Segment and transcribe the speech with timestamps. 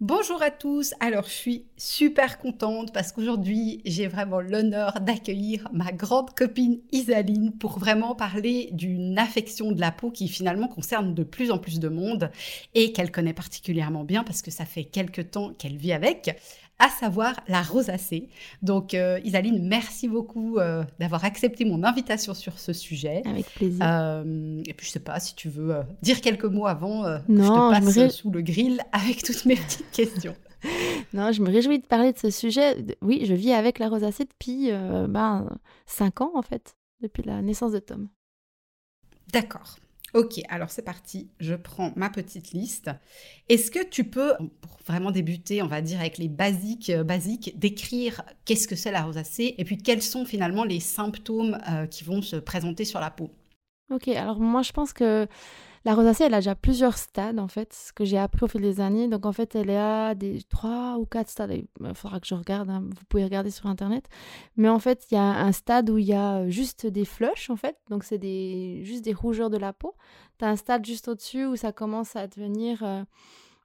[0.00, 5.92] Bonjour à tous, alors je suis super contente parce qu'aujourd'hui j'ai vraiment l'honneur d'accueillir ma
[5.92, 11.22] grande copine Isaline pour vraiment parler d'une affection de la peau qui finalement concerne de
[11.22, 12.32] plus en plus de monde
[12.74, 16.36] et qu'elle connaît particulièrement bien parce que ça fait quelques temps qu'elle vit avec
[16.82, 18.28] à savoir la rosacée.
[18.60, 23.22] Donc, euh, Isaline, merci beaucoup euh, d'avoir accepté mon invitation sur ce sujet.
[23.24, 23.86] Avec plaisir.
[23.86, 27.36] Euh, et puis, je sais pas si tu veux dire quelques mots avant que je
[27.36, 30.34] te passe sous le grill avec toutes mes petites questions.
[31.14, 32.76] non, je me réjouis de parler de ce sujet.
[33.00, 34.72] Oui, je vis avec la rosacée depuis
[35.08, 35.46] ben,
[35.86, 38.08] 5 ans, en fait, depuis la naissance de Tom.
[39.32, 39.76] D'accord.
[40.14, 42.90] Ok, alors c'est parti, je prends ma petite liste.
[43.48, 47.58] Est-ce que tu peux, pour vraiment débuter, on va dire avec les basiques, euh, basiques,
[47.58, 52.04] décrire qu'est-ce que c'est la rosacée et puis quels sont finalement les symptômes euh, qui
[52.04, 53.30] vont se présenter sur la peau?
[53.90, 55.26] Ok, alors moi je pense que
[55.84, 58.60] la rosacée, elle a déjà plusieurs stades, en fait, ce que j'ai appris au fil
[58.60, 59.08] des années.
[59.08, 61.50] Donc, en fait, elle a des trois ou quatre stades.
[61.52, 62.84] Il faudra que je regarde, hein.
[62.84, 64.08] vous pouvez regarder sur Internet.
[64.56, 67.50] Mais en fait, il y a un stade où il y a juste des flushs,
[67.50, 67.76] en fait.
[67.90, 69.94] Donc, c'est des, juste des rougeurs de la peau.
[70.38, 72.82] Tu as un stade juste au-dessus où ça commence à devenir...
[72.82, 73.02] Euh,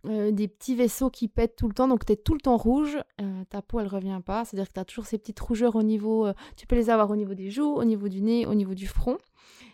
[0.06, 2.56] euh, des petits vaisseaux qui pètent tout le temps, donc tu es tout le temps
[2.56, 5.76] rouge, euh, ta peau elle revient pas, c'est-à-dire que tu as toujours ces petites rougeurs
[5.76, 8.54] au niveau, tu peux les avoir au niveau des joues, au niveau du nez, au
[8.54, 9.18] niveau du front.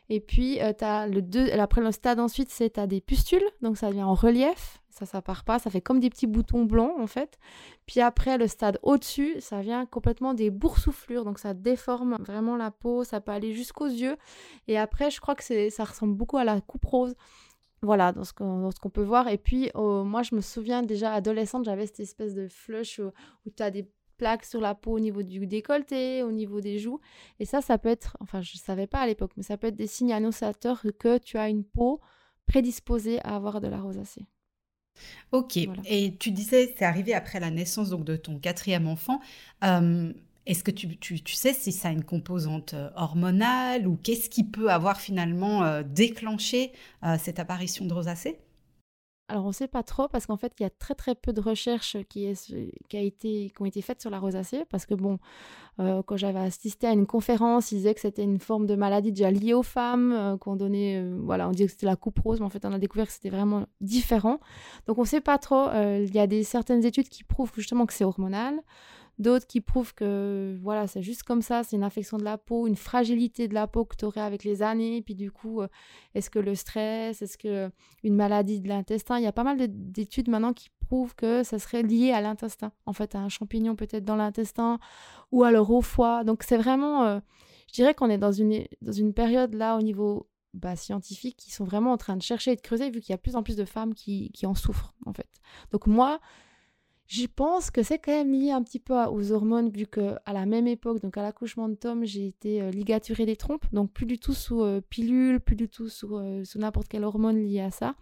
[0.09, 0.73] Et puis, euh,
[1.07, 4.81] le deux, après le stade ensuite, c'est tu des pustules, donc ça vient en relief,
[4.89, 7.39] ça, ça part pas, ça fait comme des petits boutons blancs en fait.
[7.85, 12.69] Puis après, le stade au-dessus, ça vient complètement des boursouflures, donc ça déforme vraiment la
[12.69, 14.17] peau, ça peut aller jusqu'aux yeux.
[14.67, 17.15] Et après, je crois que ça ressemble beaucoup à la coupe rose.
[17.81, 19.27] Voilà, dans ce qu'on peut voir.
[19.27, 23.11] Et puis, moi, je me souviens déjà, adolescente, j'avais cette espèce de flush où,
[23.45, 26.79] où tu as des plaques sur la peau au niveau du décolleté, au niveau des
[26.79, 26.99] joues.
[27.39, 29.67] Et ça, ça peut être, enfin, je ne savais pas à l'époque, mais ça peut
[29.67, 32.01] être des signes annonciateurs que tu as une peau
[32.45, 34.27] prédisposée à avoir de la rosacée.
[35.31, 39.19] Ok, et tu disais, c'est arrivé après la naissance donc, de ton quatrième enfant.
[39.63, 40.13] Euh,
[40.45, 44.29] est-ce que tu, tu, tu, sais si ça a une composante euh, hormonale ou qu'est-ce
[44.29, 46.71] qui peut avoir finalement euh, déclenché
[47.17, 48.37] cette apparition de rosacée
[49.33, 51.33] alors on ne sait pas trop parce qu'en fait il y a très très peu
[51.33, 52.33] de recherches qui, a
[53.59, 55.17] ont été faites sur la rosacée parce que bon,
[55.79, 59.11] euh, quand j'avais assisté à une conférence, ils disaient que c'était une forme de maladie
[59.11, 62.19] déjà liée aux femmes, euh, qu'on donnait, euh, voilà, on disait que c'était la coupe
[62.19, 64.39] rose, mais en fait on a découvert que c'était vraiment différent.
[64.85, 67.87] Donc on ne sait pas trop, il y a des, certaines études qui prouvent justement
[67.87, 68.61] que c'est hormonal
[69.19, 72.67] d'autres qui prouvent que voilà, c'est juste comme ça, c'est une infection de la peau,
[72.67, 75.67] une fragilité de la peau que tu aurais avec les années, puis du coup, euh,
[76.15, 77.69] est-ce que le stress, est-ce que
[78.03, 81.59] une maladie de l'intestin, il y a pas mal d'études maintenant qui prouvent que ça
[81.59, 84.79] serait lié à l'intestin, en fait, à un champignon peut-être dans l'intestin
[85.31, 86.23] ou alors au foie.
[86.23, 87.19] Donc c'est vraiment, euh,
[87.67, 91.51] je dirais qu'on est dans une, dans une période là au niveau bah, scientifique qui
[91.51, 93.43] sont vraiment en train de chercher et de creuser vu qu'il y a plus en
[93.43, 95.29] plus de femmes qui, qui en souffrent en fait.
[95.71, 96.19] Donc moi,
[97.13, 100.33] je pense que c'est quand même lié un petit peu aux hormones, vu que à
[100.33, 103.91] la même époque, donc à l'accouchement de Tom, j'ai été euh, ligaturée des trompes, donc
[103.91, 107.37] plus du tout sous euh, pilule, plus du tout sous, euh, sous n'importe quelle hormone
[107.37, 107.95] liée à ça.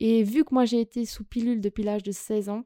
[0.00, 2.64] Et vu que moi j'ai été sous pilule depuis l'âge de 16 ans,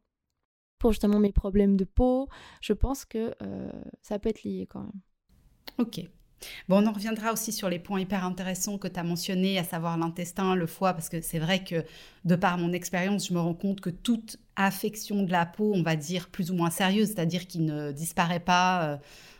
[0.78, 2.28] pour justement mes problèmes de peau,
[2.60, 3.32] je pense que
[4.02, 5.00] ça peut être lié quand même.
[5.78, 6.00] Ok.
[6.68, 9.64] Bon, on en reviendra aussi sur les points hyper intéressants que tu as mentionnés, à
[9.64, 11.84] savoir l'intestin, le foie, parce que c'est vrai que
[12.24, 15.82] de par mon expérience, je me rends compte que toute affection de la peau, on
[15.82, 18.84] va dire plus ou moins sérieuse, c'est-à-dire qui ne disparaît pas.
[18.84, 18.96] Euh,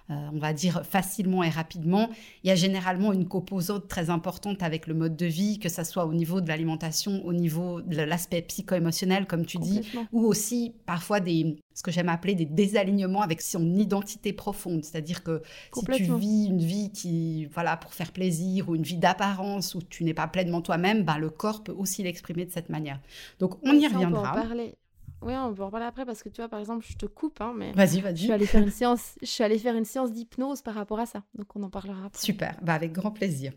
[0.09, 2.11] on va dire facilement et rapidement.
[2.45, 5.85] Il y a généralement une composante très importante avec le mode de vie, que ce
[5.85, 9.83] soit au niveau de l'alimentation, au niveau de l'aspect psycho-émotionnel, comme tu dis,
[10.13, 14.85] ou aussi parfois des, ce que j'aime appeler des désalignements avec son identité profonde.
[14.85, 15.43] C'est-à-dire que
[15.75, 19.83] si tu vis une vie qui, voilà, pour faire plaisir, ou une vie d'apparence, où
[19.83, 23.01] tu n'es pas pleinement toi-même, ben, le corps peut aussi l'exprimer de cette manière.
[23.39, 24.33] Donc on y reviendra.
[24.33, 24.75] parler.
[25.23, 27.41] Oui, on peut en parler après parce que tu vois, par exemple, je te coupe,
[27.41, 28.17] hein, mais vas-y, vas-y.
[28.17, 31.01] Je suis allée faire une séance, je suis allée faire une séance d'hypnose par rapport
[31.01, 32.23] à ça, donc on en parlera après.
[32.23, 33.53] Super, bah avec grand plaisir.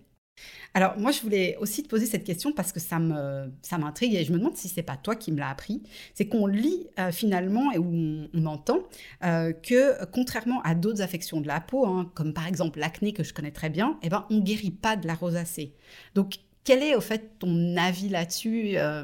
[0.73, 4.15] Alors moi, je voulais aussi te poser cette question parce que ça me ça m'intrigue
[4.15, 5.83] et je me demande si c'est pas toi qui me l'as appris.
[6.13, 8.79] C'est qu'on lit euh, finalement et où on, entend
[9.23, 13.23] euh, que contrairement à d'autres affections de la peau, hein, comme par exemple l'acné que
[13.23, 15.75] je connais très bien, eh ben on guérit pas de la rosacée.
[16.15, 19.03] Donc quel est au fait ton avis là-dessus euh,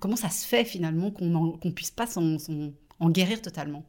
[0.00, 3.84] Comment ça se fait finalement qu'on ne puisse pas en, guérir totalement?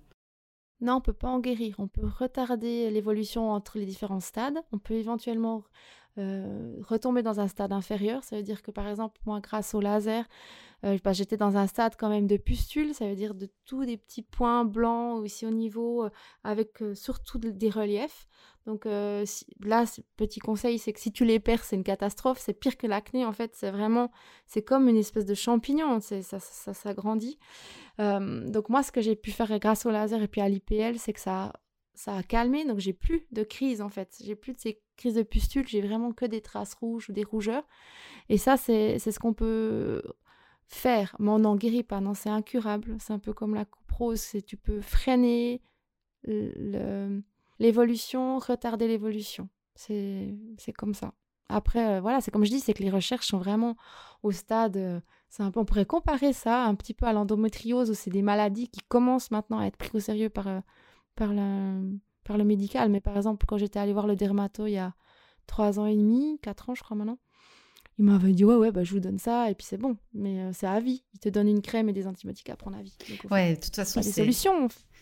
[0.79, 1.75] Non, on peut pas en guérir.
[1.77, 4.57] On peut retarder l'évolution entre les différents stades.
[4.71, 5.63] On peut éventuellement
[6.17, 8.23] euh, retomber dans un stade inférieur.
[8.23, 10.25] Ça veut dire que par exemple, moi, grâce au laser,
[10.83, 13.85] euh, bah, j'étais dans un stade quand même de pustule, ça veut dire de tous
[13.85, 16.07] des petits points blancs aussi au niveau,
[16.43, 18.27] avec surtout des reliefs.
[18.65, 19.85] Donc là,
[20.17, 22.39] petit conseil, c'est que si tu les perds, c'est une catastrophe.
[22.39, 23.55] C'est pire que l'acné, en fait.
[23.55, 24.11] C'est vraiment,
[24.45, 25.99] c'est comme une espèce de champignon.
[25.99, 27.39] Ça, ça, ça s'agrandit.
[27.97, 31.13] donc moi, ce que j'ai pu faire grâce au laser et puis à l'IPL, c'est
[31.13, 31.53] que ça
[32.01, 34.15] ça a calmé, donc j'ai plus de crise en fait.
[34.23, 37.23] J'ai plus de ces crises de pustules, j'ai vraiment que des traces rouges ou des
[37.23, 37.63] rougeurs.
[38.29, 40.01] Et ça, c'est ce qu'on peut
[40.67, 42.97] faire, mais on n'en guérit pas, non, c'est incurable.
[42.99, 45.61] C'est un peu comme la couprose, tu peux freiner
[47.61, 49.47] l'évolution, retarder l'évolution.
[49.75, 50.35] C'est
[50.77, 51.13] comme ça.
[51.47, 53.75] Après, euh, voilà, c'est comme je dis, c'est que les recherches sont vraiment
[54.23, 54.77] au stade.
[54.77, 54.99] Euh,
[55.29, 58.21] c'est un peu, on pourrait comparer ça un petit peu à l'endométriose, où c'est des
[58.21, 60.59] maladies qui commencent maintenant à être prises au sérieux par, euh,
[61.15, 61.75] par, la,
[62.23, 62.89] par le médical.
[62.89, 64.93] Mais par exemple, quand j'étais allée voir le dermato il y a
[65.45, 67.19] trois ans et demi, quatre ans, je crois maintenant,
[67.99, 70.39] il m'avait dit ouais ouais bah je vous donne ça et puis c'est bon mais
[70.39, 72.81] euh, c'est à vie il te donne une crème et des antibiotiques à prendre à
[72.81, 72.95] vie
[73.29, 74.31] ouais de toute façon c'est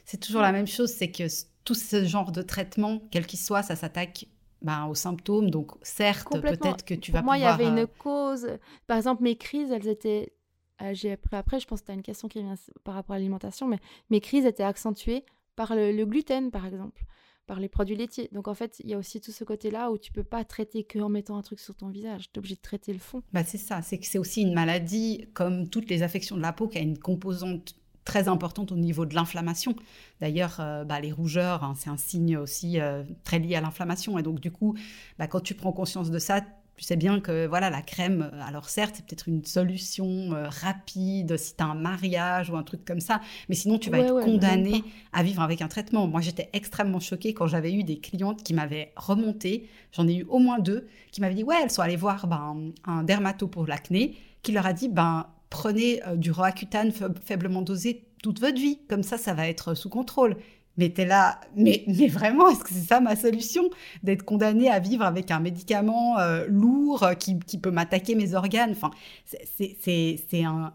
[0.06, 1.24] c'est toujours la même chose c'est que
[1.69, 4.25] tout ce genre de traitement quel qu'il soit ça s'attaque
[4.63, 7.88] ben, aux symptômes donc certes peut-être que tu vas moi il y avait une euh,
[8.00, 8.48] cause
[8.88, 10.33] par exemple mes crises elles étaient
[10.81, 13.16] euh, j'ai après après je pense que tu as une question qui vient par rapport
[13.16, 13.77] à l'alimentation mais
[14.10, 15.24] mes crises étaient accentuées
[15.60, 17.04] par le, gluten, par exemple,
[17.45, 18.30] par les produits laitiers.
[18.31, 20.86] Donc en fait, il y a aussi tout ce côté-là où tu peux pas traiter
[20.86, 22.31] que en mettant un truc sur ton visage.
[22.31, 23.24] Tu es obligé de traiter le fond.
[23.33, 26.54] Bah c'est ça, c'est que c'est aussi une maladie comme toutes les affections de la
[26.54, 27.75] peau qui a une composante
[28.10, 29.76] très importante au niveau de l'inflammation.
[30.20, 34.18] D'ailleurs, euh, bah, les rougeurs, hein, c'est un signe aussi euh, très lié à l'inflammation.
[34.18, 34.76] Et donc, du coup,
[35.20, 36.42] bah, quand tu prends conscience de ça,
[36.80, 40.48] tu sais bien que voilà la crème, euh, alors certes, c'est peut-être une solution euh,
[40.48, 43.20] rapide si tu as un mariage ou un truc comme ça,
[43.50, 46.08] mais sinon tu vas être condamné à vivre avec un traitement.
[46.08, 50.24] Moi, j'étais extrêmement choquée quand j'avais eu des clientes qui m'avaient remonté, j'en ai eu
[50.30, 53.68] au moins deux, qui m'avaient dit ouais, elles sont allées voir ben, un dermato pour
[53.68, 56.92] l'acné, qui leur a dit ben prenez euh, du roaccutane
[57.24, 60.38] faiblement dosé toute votre vie, comme ça, ça va être sous contrôle.
[60.78, 63.69] Mais là, mais, mais vraiment, est-ce que c'est ça ma solution?
[64.04, 68.34] D'être condamné à vivre avec un médicament euh, lourd euh, qui, qui peut m'attaquer mes
[68.34, 68.72] organes?
[68.72, 68.92] Enfin,
[69.25, 70.74] c'est un,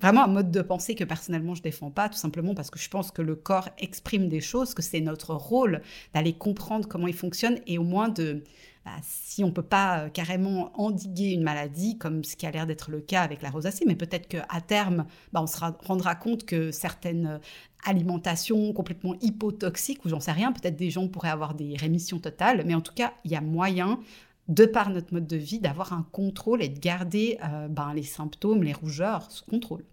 [0.00, 2.88] vraiment un mode de pensée que personnellement je défends pas, tout simplement parce que je
[2.90, 5.80] pense que le corps exprime des choses, que c'est notre rôle
[6.12, 8.44] d'aller comprendre comment il fonctionne et au moins de,
[8.88, 12.66] bah, si on peut pas euh, carrément endiguer une maladie, comme ce qui a l'air
[12.66, 16.46] d'être le cas avec la rosacée, mais peut-être qu'à terme, bah, on se rendra compte
[16.46, 17.40] que certaines
[17.84, 22.64] alimentation complètement hypotoxique ou j'en sais rien, peut-être des gens pourraient avoir des rémissions totales,
[22.66, 24.00] mais en tout cas, il y a moyen
[24.48, 28.02] de par notre mode de vie, d'avoir un contrôle et de garder euh, ben, les
[28.02, 29.84] symptômes, les rougeurs sous contrôle.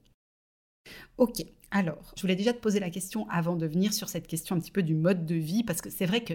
[1.18, 4.56] Ok, alors, je voulais déjà te poser la question avant de venir sur cette question
[4.56, 6.34] un petit peu du mode de vie, parce que c'est vrai que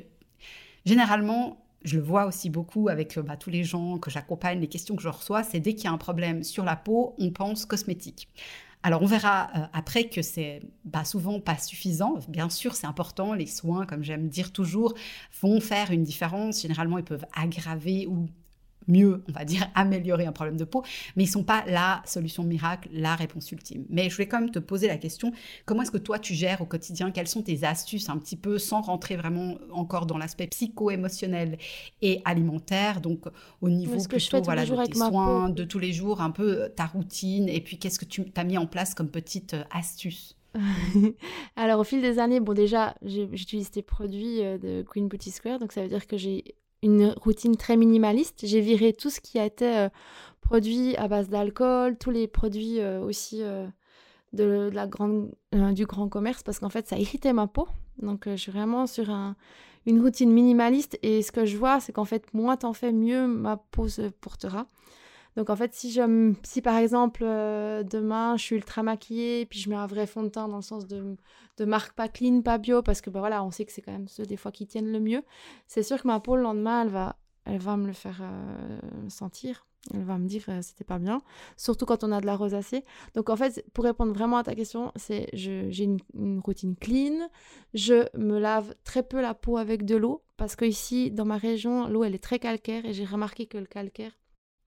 [0.84, 4.96] généralement, je le vois aussi beaucoup avec bah, tous les gens que j'accompagne, les questions
[4.96, 7.64] que je reçois, c'est dès qu'il y a un problème sur la peau, on pense
[7.64, 8.28] cosmétique.
[8.82, 12.18] Alors on verra euh, après que c'est bah, souvent pas suffisant.
[12.28, 13.34] Bien sûr, c'est important.
[13.34, 14.94] Les soins, comme j'aime dire toujours,
[15.42, 16.62] vont faire une différence.
[16.62, 18.26] Généralement, ils peuvent aggraver ou
[18.90, 20.82] mieux, on va dire, améliorer un problème de peau,
[21.16, 23.84] mais ils sont pas la solution miracle, la réponse ultime.
[23.88, 25.32] Mais je voulais quand même te poser la question,
[25.64, 27.10] comment est-ce que toi tu gères au quotidien?
[27.10, 31.58] Quelles sont tes astuces un petit peu sans rentrer vraiment encore dans l'aspect psycho-émotionnel
[32.02, 33.24] et alimentaire, donc
[33.60, 36.68] au niveau que plutôt voilà, de tes soins de tous les jours, un peu euh,
[36.68, 40.36] ta routine, et puis qu'est-ce que tu as mis en place comme petite euh, astuce?
[41.56, 45.60] Alors au fil des années, bon déjà j'utilise tes produits euh, de Queen Beauty Square,
[45.60, 48.40] donc ça veut dire que j'ai une routine très minimaliste.
[48.44, 49.88] J'ai viré tout ce qui été euh,
[50.40, 53.66] produit à base d'alcool, tous les produits euh, aussi euh,
[54.32, 57.68] de, la grande, du grand commerce, parce qu'en fait, ça irritait ma peau.
[58.00, 59.36] Donc, je suis vraiment sur un,
[59.86, 60.98] une routine minimaliste.
[61.02, 64.08] Et ce que je vois, c'est qu'en fait, moins t'en fais, mieux ma peau se
[64.08, 64.66] portera.
[65.40, 69.70] Donc en fait, si, je, par exemple euh, demain je suis ultra maquillée, puis je
[69.70, 71.16] mets un vrai fond de teint dans le sens de,
[71.56, 73.92] de marque pas clean, pas bio, parce que bah, voilà, on sait que c'est quand
[73.92, 75.22] même ceux des fois qui tiennent le mieux,
[75.66, 77.16] c'est sûr que ma peau le lendemain, elle va,
[77.46, 79.64] elle va me le faire euh, sentir.
[79.94, 81.22] Elle va me dire euh, c'était pas bien,
[81.56, 82.84] surtout quand on a de la rosacée.
[83.14, 87.30] Donc en fait, pour répondre vraiment à ta question, c'est j'ai une, une, routine clean,
[87.72, 91.38] je me lave très peu la peau avec de l'eau parce que ici dans ma
[91.38, 94.12] région, l'eau elle est très calcaire et j'ai remarqué que le calcaire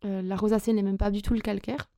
[0.06, 1.90] euh, la rosacée n'est même pas du tout le calcaire.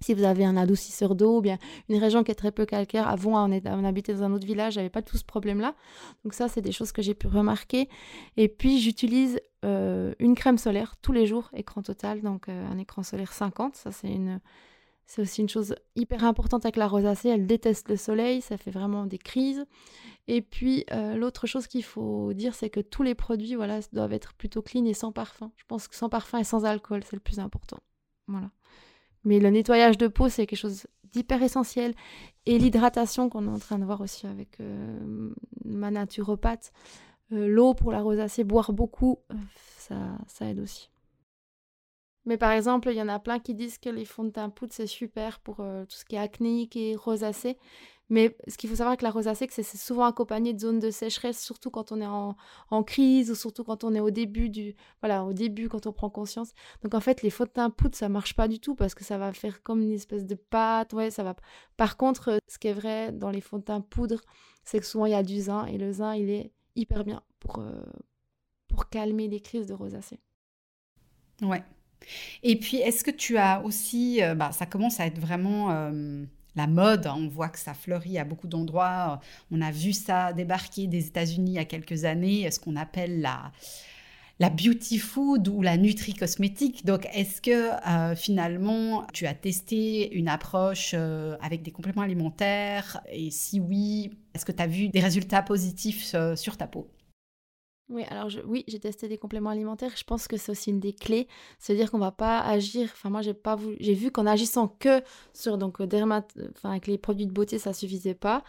[0.00, 3.06] Si vous avez un adoucisseur d'eau ou bien une région qui est très peu calcaire,
[3.06, 5.76] avant on, habitait dans un autre village, j'avais pas tout ce problème-là.
[6.24, 7.88] Donc ça, c'est des choses que j'ai pu remarquer.
[8.36, 12.78] Et puis j'utilise euh, une crème solaire tous les jours, écran total, donc euh, un
[12.78, 13.76] écran solaire 50.
[13.76, 14.40] Ça, c'est une,
[15.06, 17.28] C'est aussi une chose hyper importante avec la rosacée.
[17.28, 19.64] Elle déteste le soleil, ça fait vraiment des crises.
[20.28, 24.12] Et puis, euh, l'autre chose qu'il faut dire, c'est que tous les produits voilà, doivent
[24.12, 25.50] être plutôt clean et sans parfum.
[25.56, 27.80] Je pense que sans parfum et sans alcool, c'est le plus important.
[28.28, 28.50] Voilà.
[29.24, 31.94] Mais le nettoyage de peau, c'est quelque chose d'hyper essentiel.
[32.46, 36.72] Et l'hydratation qu'on est en train de voir aussi avec euh, ma naturopathe.
[37.32, 39.18] Euh, l'eau pour la rosacée, boire beaucoup,
[39.78, 40.90] ça, ça aide aussi.
[42.24, 44.48] Mais par exemple, il y en a plein qui disent que les fonds de teint
[44.48, 47.58] poudre, c'est super pour euh, tout ce qui est acnéique et rosacée.
[48.08, 51.42] Mais ce qu'il faut savoir avec la rosacée, c'est souvent accompagné de zones de sécheresse,
[51.42, 52.36] surtout quand on est en,
[52.70, 54.74] en, crise ou surtout quand on est au début du...
[55.00, 56.50] Voilà, au début, quand on prend conscience.
[56.82, 59.02] Donc en fait, les fonds de teint poudre, ça marche pas du tout parce que
[59.02, 60.92] ça va faire comme une espèce de pâte.
[60.92, 61.34] Ouais, ça va...
[61.78, 64.20] Par contre, euh, ce qui est vrai dans les fonds de teint poudre,
[64.62, 67.22] c'est que souvent il y a du zinc et le zinc, il est hyper bien
[67.40, 67.82] pour, euh,
[68.68, 70.20] pour calmer les crises de rosacée.
[71.40, 71.64] Ouais,
[72.42, 76.24] et puis, est-ce que tu as aussi, euh, bah, ça commence à être vraiment euh,
[76.56, 80.32] la mode, hein, on voit que ça fleurit à beaucoup d'endroits, on a vu ça
[80.32, 83.52] débarquer des États-Unis il y a quelques années, ce qu'on appelle la,
[84.38, 86.84] la beauty food ou la nutri-cosmétique.
[86.84, 90.94] Donc, est-ce que euh, finalement, tu as testé une approche
[91.40, 93.00] avec des compléments alimentaires?
[93.10, 96.88] Et si oui, est-ce que tu as vu des résultats positifs sur ta peau?
[97.92, 99.92] Oui, alors oui, j'ai testé des compléments alimentaires.
[99.96, 101.28] Je pense que c'est aussi une des clés.
[101.58, 102.88] C'est-à-dire qu'on va pas agir.
[102.92, 105.02] Enfin, moi, j'ai pas j'ai vu qu'en agissant que
[105.34, 108.42] sur donc euh, dermat, enfin avec les produits de beauté, ça suffisait pas.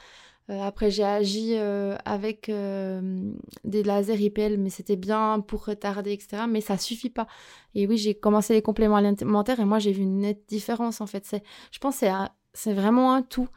[0.49, 6.43] Euh, après, j'ai agi euh, avec des lasers IPL, mais c'était bien pour retarder, etc.
[6.49, 7.27] Mais ça suffit pas.
[7.75, 11.07] Et oui, j'ai commencé les compléments alimentaires et moi, j'ai vu une nette différence en
[11.07, 11.25] fait.
[11.25, 12.11] C'est, je pense, c'est
[12.53, 13.49] c'est vraiment un tout.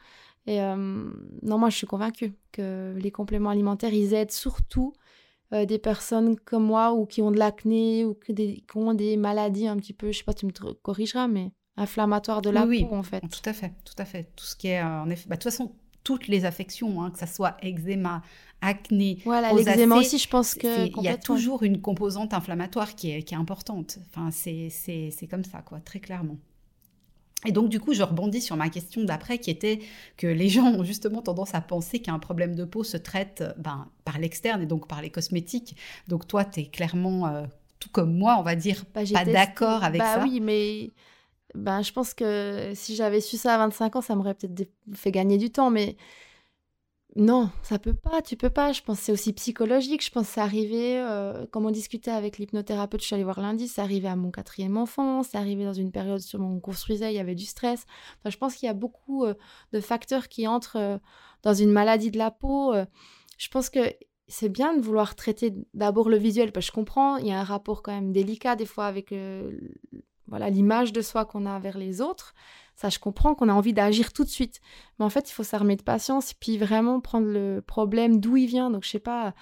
[0.47, 4.93] Et non, moi, je suis convaincue que les compléments alimentaires, ils aident surtout
[5.53, 9.67] euh, des personnes comme moi ou qui ont de l'acné ou qui, ont des maladies
[9.67, 13.03] un petit peu, je sais pas, tu me corrigeras, mais inflammatoires de la peau en
[13.03, 13.21] fait.
[13.21, 14.31] Tout à fait, tout à fait.
[14.35, 15.73] Tout ce qui est euh, en effet, bah, de toute façon,
[16.03, 18.21] toutes les affections, hein, que ça soit eczéma,
[18.61, 23.11] acné, voilà, l'eczéma aussi, je pense que il y a toujours une composante inflammatoire qui
[23.11, 23.99] est, qui est importante.
[24.09, 26.37] Enfin, c'est comme ça, quoi, très clairement.
[27.45, 29.79] Et donc, du coup, je rebondis sur ma question d'après, qui était
[30.17, 33.87] que les gens ont justement tendance à penser qu'un problème de peau se traite ben,
[34.05, 35.75] par l'externe et donc par les cosmétiques.
[36.07, 37.45] Donc, toi, tu es clairement, euh,
[37.79, 40.23] tout comme moi, on va dire, bah, pas d'accord avec bah ça.
[40.23, 40.91] oui, mais
[41.53, 45.11] ben, je pense que si j'avais su ça à 25 ans, ça m'aurait peut-être fait
[45.11, 45.69] gagner du temps.
[45.69, 45.95] Mais
[47.17, 48.71] non, ça peut pas, tu peux pas.
[48.73, 50.05] Je pense c'est aussi psychologique.
[50.05, 53.67] Je pense c'est arrivé, euh, comme on discutait avec l'hypnothérapeute, je suis allée voir lundi,
[53.67, 57.15] c'est arrivé à mon quatrième enfant, c'est arrivé dans une période sur on construisait, il
[57.15, 57.87] y avait du stress.
[58.23, 59.33] Je pense qu'il y a beaucoup euh,
[59.73, 60.99] de facteurs qui entrent euh,
[61.41, 62.75] dans une maladie de la peau.
[63.37, 63.79] je pense que
[64.27, 67.39] c'est bien de vouloir traiter d'abord le visuel, parce que je comprends, il y a
[67.39, 69.13] un rapport quand même délicat des fois avec
[70.27, 72.33] voilà l'image de soi qu'on a vers les autres.
[72.75, 74.61] Ça, je comprends qu'on a envie d'agir tout de suite.
[74.99, 78.47] Mais en fait, il faut s'armer de patience, puis vraiment prendre le problème d'où il
[78.47, 78.69] vient.
[78.69, 79.33] Donc, je sais pas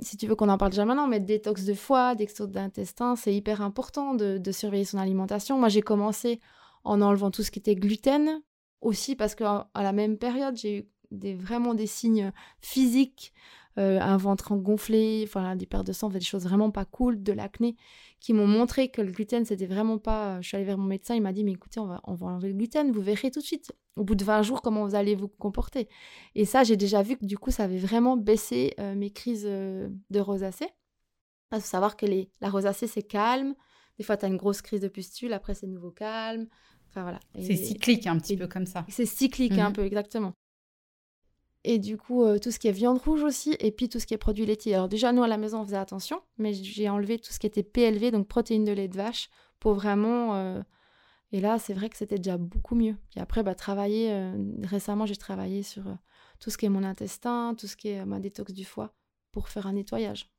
[0.00, 3.34] si tu veux qu'on en parle déjà maintenant, mais détox de foie, détox d'intestin, c'est
[3.34, 5.58] hyper important de, surveiller son alimentation.
[5.58, 6.40] Moi, j'ai commencé
[6.84, 8.42] en enlevant tout ce qui était gluten,
[8.82, 13.32] aussi parce qu'à la même période, j'ai eu des, vraiment des signes physiques
[13.78, 17.32] euh, un ventre gonflé, enfin des pertes de sang, des choses vraiment pas cool, de
[17.32, 17.76] l'acné,
[18.20, 20.40] qui m'ont montré que le gluten c'était vraiment pas.
[20.40, 22.28] Je suis allée vers mon médecin, il m'a dit mais écoutez on va on va
[22.28, 24.94] enlever le gluten, vous verrez tout de suite au bout de 20 jours comment vous
[24.94, 25.88] allez vous comporter.
[26.34, 29.46] Et ça j'ai déjà vu que du coup ça avait vraiment baissé euh, mes crises
[29.46, 30.68] euh, de rosacée.
[31.52, 33.54] Il faut savoir que les, la rosacée c'est calme.
[33.98, 36.46] Des fois, tu as une grosse crise de pustule, après, c'est nouveau calme.
[36.88, 37.20] Enfin, voilà.
[37.34, 38.84] C'est cyclique, un petit peu comme ça.
[38.88, 39.74] C'est cyclique, un mhm.
[39.74, 40.34] peu, exactement.
[41.68, 44.06] Et du coup, euh, tout ce qui est viande rouge aussi, et puis tout ce
[44.06, 44.76] qui est produits laitiers.
[44.76, 47.48] Alors déjà, nous, à la maison, on faisait attention, mais j'ai enlevé tout ce qui
[47.48, 50.36] était PLV, donc protéines de lait de vache, pour vraiment...
[50.36, 50.62] Euh,
[51.32, 52.94] et là, c'est vrai que c'était déjà beaucoup mieux.
[53.10, 54.12] Puis après, bah, travailler...
[54.12, 55.82] Euh, récemment, j'ai travaillé sur
[56.38, 58.94] tout ce qui est mon intestin, tout ce qui est ma détox du foie,
[59.32, 60.30] pour faire un nettoyage.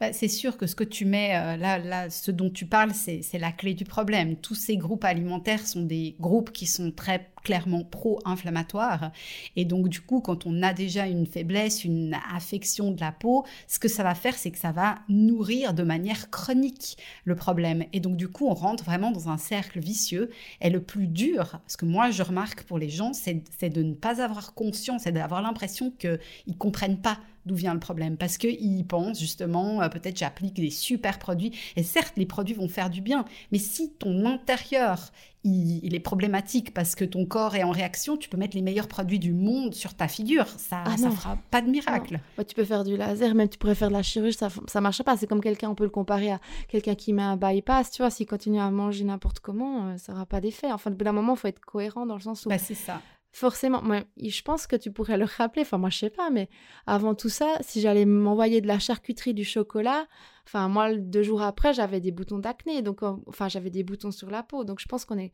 [0.00, 2.92] Bah, c'est sûr que ce que tu mets euh, là, là, ce dont tu parles,
[2.94, 4.36] c'est la clé du problème.
[4.36, 9.12] Tous ces groupes alimentaires sont des groupes qui sont très clairement pro-inflammatoires.
[9.56, 13.44] Et donc, du coup, quand on a déjà une faiblesse, une affection de la peau,
[13.66, 17.84] ce que ça va faire, c'est que ça va nourrir de manière chronique le problème.
[17.92, 20.30] Et donc, du coup, on rentre vraiment dans un cercle vicieux.
[20.60, 23.94] Et le plus dur, ce que moi, je remarque pour les gens, c'est de ne
[23.94, 27.18] pas avoir conscience et d'avoir l'impression qu'ils ne comprennent pas
[27.48, 28.16] d'où vient le problème.
[28.16, 31.52] Parce qu'ils pensent justement, euh, peut-être j'applique des super produits.
[31.76, 33.24] Et certes, les produits vont faire du bien.
[33.50, 35.10] Mais si ton intérieur,
[35.44, 38.88] il, est problématique parce que ton corps est en réaction, tu peux mettre les meilleurs
[38.88, 40.46] produits du monde sur ta figure.
[40.46, 42.20] Ça ne ah fera pas de miracle.
[42.46, 45.02] tu peux faire du laser, même tu pourrais faire de la chirurgie, ça ne marche
[45.02, 45.16] pas.
[45.16, 47.90] C'est comme quelqu'un, on peut le comparer à quelqu'un qui met un bypass.
[47.90, 50.70] Tu vois, s'il continue à manger n'importe comment, euh, ça n'aura pas d'effet.
[50.72, 52.48] Enfin, au bout d'un moment, il faut être cohérent dans le sens où.
[52.48, 53.00] Bah, c'est ça
[53.38, 56.48] forcément, moi, je pense que tu pourrais le rappeler, enfin moi je sais pas, mais
[56.86, 60.06] avant tout ça, si j'allais m'envoyer de la charcuterie, du chocolat,
[60.44, 64.28] enfin moi deux jours après j'avais des boutons d'acné, donc enfin j'avais des boutons sur
[64.28, 65.32] la peau, donc je pense qu'on est,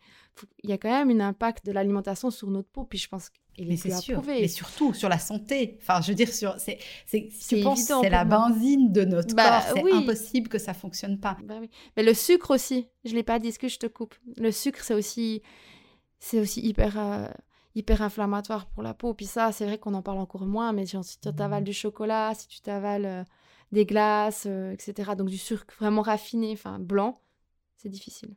[0.62, 3.30] il y a quand même un impact de l'alimentation sur notre peau, puis je pense
[3.54, 6.78] qu'il est, est sûr, mais surtout sur la santé, enfin je veux dire sur, c'est,
[7.06, 11.38] c'est, c'est la benzine de notre bah corps, c'est impossible que ça fonctionne pas.
[11.42, 11.70] Bah oui.
[11.96, 14.14] Mais le sucre aussi, je l'ai pas dit, ce que je te coupe?
[14.36, 15.40] Le sucre c'est aussi,
[16.18, 17.28] c'est aussi hyper euh,
[17.74, 19.14] hyper inflammatoire pour la peau.
[19.14, 21.66] Puis ça, c'est vrai qu'on en parle encore moins, mais si tu t'avales mmh.
[21.66, 23.24] du chocolat, si tu t'avales euh,
[23.72, 27.20] des glaces, euh, etc., donc du sucre vraiment raffiné, enfin blanc,
[27.76, 28.34] c'est difficile.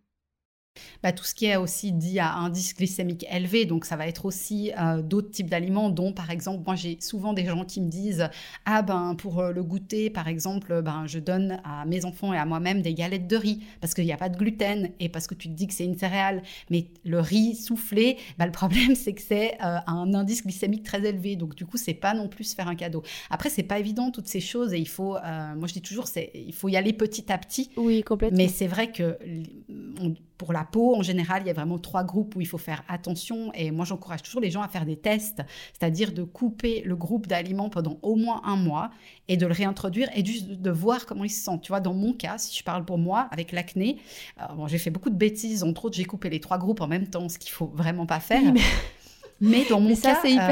[1.03, 4.25] Bah, tout ce qui est aussi dit à indice glycémique élevé, donc ça va être
[4.25, 7.89] aussi euh, d'autres types d'aliments, dont par exemple, moi j'ai souvent des gens qui me
[7.89, 8.29] disent
[8.65, 12.37] Ah ben pour euh, le goûter, par exemple, ben, je donne à mes enfants et
[12.37, 15.27] à moi-même des galettes de riz, parce qu'il n'y a pas de gluten et parce
[15.27, 18.95] que tu te dis que c'est une céréale, mais le riz soufflé, bah, le problème
[18.95, 22.27] c'est que c'est euh, un indice glycémique très élevé, donc du coup c'est pas non
[22.27, 23.03] plus faire un cadeau.
[23.29, 25.17] Après, c'est pas évident toutes ces choses et il faut,
[25.55, 27.69] moi je dis toujours, il faut y aller petit à petit.
[27.77, 28.37] Oui, complètement.
[28.37, 29.17] Mais c'est vrai que
[30.37, 32.83] pour la peau, en général, il y a vraiment trois groupes où il faut faire
[32.87, 33.51] attention.
[33.53, 35.41] Et moi, j'encourage toujours les gens à faire des tests,
[35.73, 38.91] c'est-à-dire de couper le groupe d'aliments pendant au moins un mois
[39.27, 41.59] et de le réintroduire et juste de voir comment il se sent.
[41.61, 43.97] Tu vois, dans mon cas, si je parle pour moi, avec l'acné,
[44.55, 45.63] bon, j'ai fait beaucoup de bêtises.
[45.63, 48.19] Entre autres, j'ai coupé les trois groupes en même temps, ce qu'il faut vraiment pas
[48.19, 48.53] faire.
[49.41, 49.65] mais...
[49.69, 50.51] dans mon cas, euh,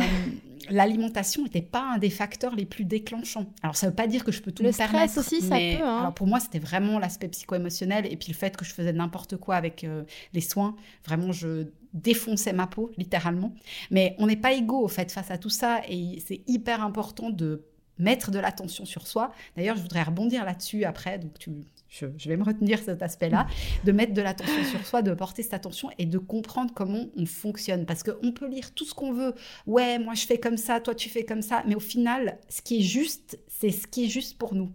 [0.70, 3.46] l'alimentation n'était pas un des facteurs les plus déclenchants.
[3.62, 5.10] Alors, ça ne veut pas dire que je peux tout le me permettre.
[5.10, 5.84] stress aussi, ça peut.
[5.84, 6.00] Hein.
[6.00, 9.38] Alors, pour moi, c'était vraiment l'aspect psycho-émotionnel et puis le fait que je faisais n'importe
[9.38, 10.04] quoi avec euh,
[10.34, 10.76] les soins.
[11.06, 13.54] Vraiment, je défonçais ma peau, littéralement.
[13.92, 17.30] Mais on n'est pas égaux, au fait, face à tout ça et c'est hyper important
[17.30, 17.64] de
[17.98, 19.32] mettre de l'attention sur soi.
[19.56, 21.52] D'ailleurs, je voudrais rebondir là-dessus après, donc tu
[22.00, 23.48] je, vais me retenir cet aspect-là,
[23.84, 27.26] de mettre de l'attention sur soi, de porter cette attention et de comprendre comment on
[27.26, 27.86] fonctionne.
[27.86, 29.34] Parce qu'on peut lire tout ce qu'on veut.
[29.66, 31.64] Ouais, moi je fais comme ça, toi tu fais comme ça.
[31.68, 34.72] Mais au final, ce qui est juste, c'est ce qui est juste pour nous.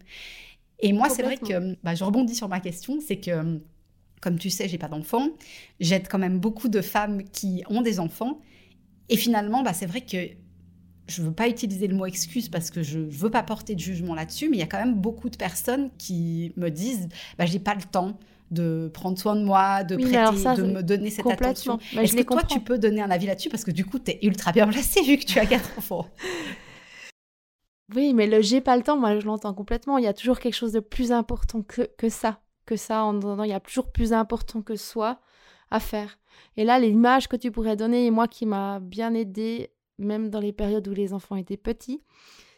[0.82, 3.60] Et moi, c'est vrai que bah, je rebondis sur ma question, c'est que,
[4.20, 5.28] comme tu sais, j'ai pas d'enfants.
[5.78, 8.40] J'aide quand même beaucoup de femmes qui ont des enfants.
[9.10, 10.16] Et finalement, bah, c'est vrai que
[11.10, 13.74] je ne veux pas utiliser le mot excuse parce que je ne veux pas porter
[13.74, 17.08] de jugement là-dessus, mais il y a quand même beaucoup de personnes qui me disent
[17.38, 18.18] bah, j'ai pas le temps
[18.50, 21.78] de prendre soin de moi, de prêter, de me donner cette attention.
[21.94, 23.48] Bah, Est-ce que toi, tu peux donner un avis là-dessus?
[23.48, 26.06] Parce que du coup, tu es ultra bien placé vu que tu as quatre enfants.
[27.94, 29.98] Oui, mais le j'ai pas le temps, moi je l'entends complètement.
[29.98, 32.40] Il y a toujours quelque chose de plus important que, que ça.
[32.66, 35.20] Que ça, en donnant, il y a toujours plus important que soi
[35.72, 36.18] à faire.
[36.56, 40.40] Et là, l'image que tu pourrais donner, et moi qui m'a bien aidé même dans
[40.40, 42.02] les périodes où les enfants étaient petits,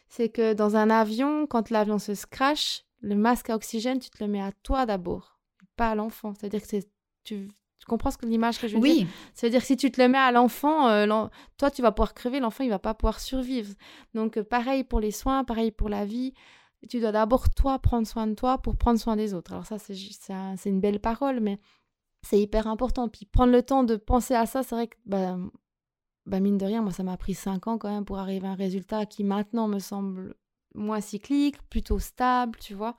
[0.07, 4.23] c'est que dans un avion, quand l'avion se crash, le masque à oxygène, tu te
[4.23, 5.39] le mets à toi d'abord,
[5.75, 6.33] pas à l'enfant.
[6.33, 6.87] C'est-à-dire que c'est,
[7.23, 7.49] tu,
[7.87, 8.99] comprends ce que l'image que je veux oui.
[8.99, 9.07] dire?
[9.33, 11.27] Ça veut dire que si tu te le mets à l'enfant, euh,
[11.57, 13.73] toi tu vas pouvoir crever, l'enfant il va pas pouvoir survivre.
[14.13, 16.33] Donc euh, pareil pour les soins, pareil pour la vie.
[16.89, 19.51] Tu dois d'abord toi prendre soin de toi pour prendre soin des autres.
[19.51, 21.57] Alors ça c'est, c'est, une belle parole, mais
[22.21, 23.09] c'est hyper important.
[23.09, 25.37] Puis prendre le temps de penser à ça, c'est vrai que bah,
[26.25, 28.51] bah mine de rien, moi, ça m'a pris cinq ans quand même pour arriver à
[28.51, 30.35] un résultat qui maintenant me semble
[30.75, 32.97] moins cyclique, plutôt stable, tu vois.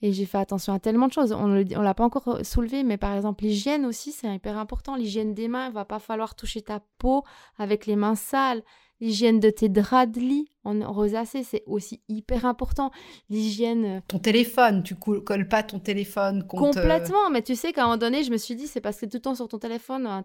[0.00, 1.32] Et j'ai fait attention à tellement de choses.
[1.32, 4.94] On ne l'a pas encore soulevé, mais par exemple, l'hygiène aussi, c'est hyper important.
[4.94, 7.24] L'hygiène des mains, il va pas falloir toucher ta peau
[7.56, 8.62] avec les mains sales.
[9.00, 12.90] L'hygiène de tes draps de lit en rosacée, c'est aussi hyper important.
[13.30, 13.84] L'hygiène.
[13.84, 16.80] Euh, ton téléphone, tu colles pas ton téléphone contre.
[16.80, 19.06] Complètement, mais tu sais qu'à un moment donné, je me suis dit, c'est parce que
[19.06, 20.24] tout le temps sur ton téléphone, hein,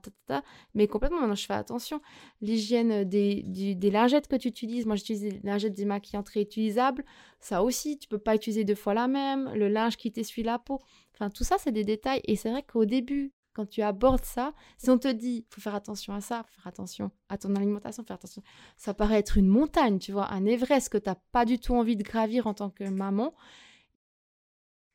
[0.74, 2.02] mais complètement, maintenant je fais attention.
[2.42, 7.06] L'hygiène des, des, lingettes que tu utilises, moi j'utilise des lingettes démaquillantes réutilisables,
[7.40, 9.52] ça aussi, tu peux pas utiliser deux fois la même.
[9.54, 10.80] Le linge qui t'essuie la peau.
[11.14, 12.22] Enfin, tout ça, c'est des détails.
[12.24, 15.76] Et c'est vrai qu'au début, quand tu abordes ça, si on te dit, faut faire
[15.76, 18.44] attention à ça, faut faire attention à ton alimentation, faire attention,
[18.78, 21.76] ça paraît être une montagne, tu vois, un Everest que tu n'as pas du tout
[21.76, 23.34] envie de gravir en tant que maman.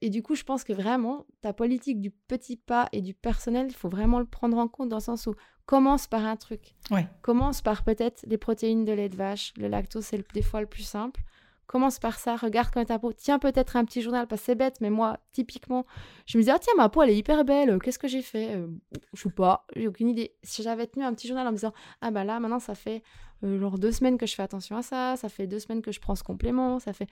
[0.01, 3.67] Et du coup, je pense que vraiment, ta politique du petit pas et du personnel,
[3.69, 5.35] il faut vraiment le prendre en compte dans le sens où
[5.67, 6.77] commence par un truc.
[6.91, 7.07] Ouais.
[7.21, 9.53] Commence par peut-être les protéines de lait de vache.
[9.57, 11.21] Le lactose, c'est des fois le plus simple.
[11.69, 14.55] Commence par ça, regarde quand ta peau, tiens peut-être un petit journal, parce que c'est
[14.55, 15.85] bête, mais moi, typiquement,
[16.27, 18.57] je me disais, ah tiens, ma peau, elle est hyper belle, qu'est-ce que j'ai fait
[18.57, 18.67] euh,
[19.13, 20.35] Je sais pas, j'ai aucune idée.
[20.43, 23.03] Si j'avais tenu un petit journal en me disant, ah bah là, maintenant, ça fait
[23.45, 25.93] euh, genre deux semaines que je fais attention à ça, ça fait deux semaines que
[25.93, 27.07] je prends ce complément, ça fait...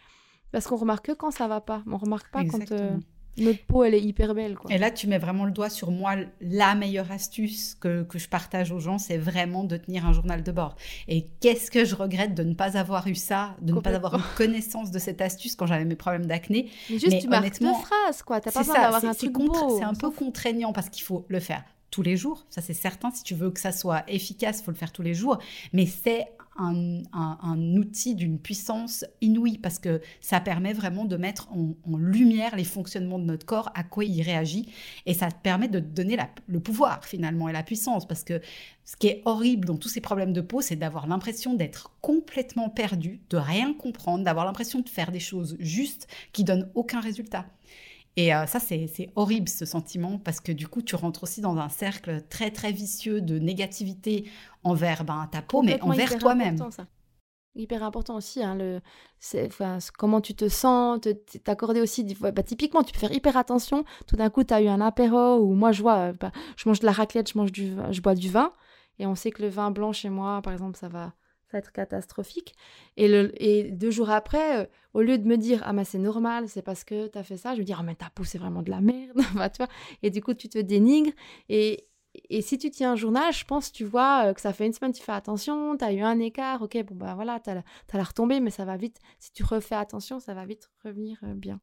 [0.53, 2.73] Parce qu'on remarque que quand ça va pas, on remarque pas quand...
[2.73, 2.97] Euh,
[3.39, 4.57] notre peau, elle est hyper belle.
[4.57, 4.73] Quoi.
[4.73, 6.15] Et là, tu mets vraiment le doigt sur moi.
[6.41, 10.43] La meilleure astuce que, que je partage aux gens, c'est vraiment de tenir un journal
[10.43, 10.77] de bord.
[11.09, 14.17] Et qu'est-ce que je regrette de ne pas avoir eu ça, de ne pas avoir
[14.17, 16.71] eu connaissance de cette astuce quand j'avais mes problèmes d'acné.
[16.91, 18.41] Mais juste, tu marques deux phrases, quoi.
[18.41, 19.37] T'as pas besoin d'avoir un truc
[19.79, 22.45] C'est un peu contraignant parce qu'il faut le faire tous les jours.
[22.51, 23.11] Ça, c'est certain.
[23.11, 25.39] Si tu veux que ça soit efficace, il faut le faire tous les jours.
[25.73, 26.27] Mais c'est
[26.59, 32.65] un, outil d'une puissance inouïe parce que ça permet vraiment de mettre en, lumière les
[32.65, 34.69] fonctionnements de notre corps, à quoi il réagit,
[35.07, 36.17] et ça permet de donner
[36.47, 38.41] le pouvoir finalement et la puissance parce que
[38.85, 42.71] ce qui est horrible dans tous ces problèmes de peau, c'est d'avoir l'impression d'être complètement
[42.71, 47.47] perdu, de rien comprendre, d'avoir l'impression de faire des choses justes qui donnent aucun résultat.
[48.17, 51.59] Et euh, ça, c'est horrible ce sentiment parce que du coup, tu rentres aussi dans
[51.59, 54.29] un cercle très très vicieux de négativité
[54.65, 56.59] envers ben, ta peau, mais envers toi-même.
[57.55, 58.81] Hyper important aussi, hein, le,
[59.97, 61.01] comment tu te sens,
[61.43, 64.69] t'accorder aussi, bah, typiquement, tu peux faire hyper attention, tout d'un coup, tu as eu
[64.69, 67.53] un apéro, ou moi, je vois, euh, bah, je mange de la raclette, je, mange
[67.53, 68.53] du, je bois du vin,
[68.99, 71.15] et on sait que le vin blanc chez moi, par exemple, ça va,
[71.57, 72.55] va être catastrophique.
[72.97, 76.63] Et, deux jours après, euh, au lieu de me dire, ah, mais c'est normal, c'est
[76.63, 78.63] parce que tu as fait ça, je me dis, ah, mais ta peau, c'est vraiment
[78.63, 79.17] de la merde.
[79.35, 79.69] bah, tu vois
[80.03, 81.13] et du coup, tu te dénigres.
[81.49, 81.89] Et,
[82.31, 84.73] et si tu tiens un journal, je pense, tu vois euh, que ça fait une
[84.73, 87.63] semaine, tu fais attention, tu as eu un écart, ok, bon, bah voilà, tu as,
[87.93, 88.99] la retombée, mais ça va vite.
[89.19, 91.61] Si tu refais attention, ça va vite revenir euh, bien.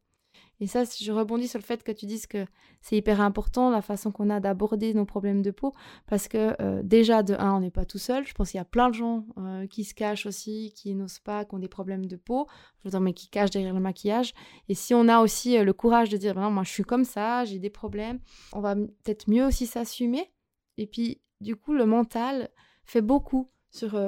[0.63, 2.45] Et ça, je rebondis sur le fait que tu dises que
[2.80, 5.73] c'est hyper important la façon qu'on a d'aborder nos problèmes de peau,
[6.08, 8.26] parce que euh, déjà, de un, on n'est pas tout seul.
[8.26, 11.19] Je pense qu'il y a plein de gens euh, qui se cachent aussi, qui n'osent
[11.19, 12.47] pas, qui ont des problèmes de peau,
[12.80, 14.34] je veux dire, mais qui cachent derrière le maquillage.
[14.69, 17.04] Et si on a aussi euh, le courage de dire, ben moi, je suis comme
[17.04, 18.19] ça, j'ai des problèmes,
[18.54, 20.32] on va peut-être mieux aussi s'assumer.
[20.78, 22.49] Et puis, du coup, le mental
[22.86, 23.99] fait beaucoup sur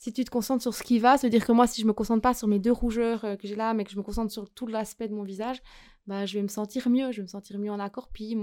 [0.00, 1.92] si tu te concentres sur ce qui va, se dire que moi, si je me
[1.92, 4.32] concentre pas sur mes deux rougeurs euh, que j'ai là, mais que je me concentre
[4.32, 5.60] sur tout l'aspect de mon visage,
[6.06, 8.34] bah, je vais me sentir mieux, je vais me sentir mieux en accord, puis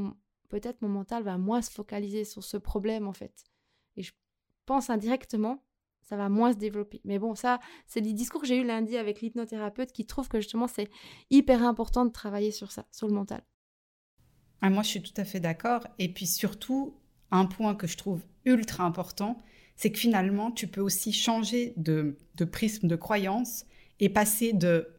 [0.49, 3.43] peut-être mon mental va moins se focaliser sur ce problème, en fait.
[3.95, 4.13] Et je
[4.67, 5.63] pense indirectement,
[6.03, 7.01] ça va moins se développer.
[7.05, 10.39] Mais bon, ça, c'est des discours que j'ai eu lundi avec l'hypnothérapeute qui trouve que
[10.39, 10.91] justement, c'est
[11.31, 13.43] hyper important de travailler sur ça, sur le mental.
[14.61, 15.87] Ah, moi, je suis tout à fait d'accord.
[15.97, 16.93] Et puis surtout,
[17.31, 19.41] un point que je trouve ultra important,
[19.77, 22.17] c'est que finalement, tu peux aussi changer de,
[22.51, 23.65] prisme de croyance
[23.99, 24.89] et passer de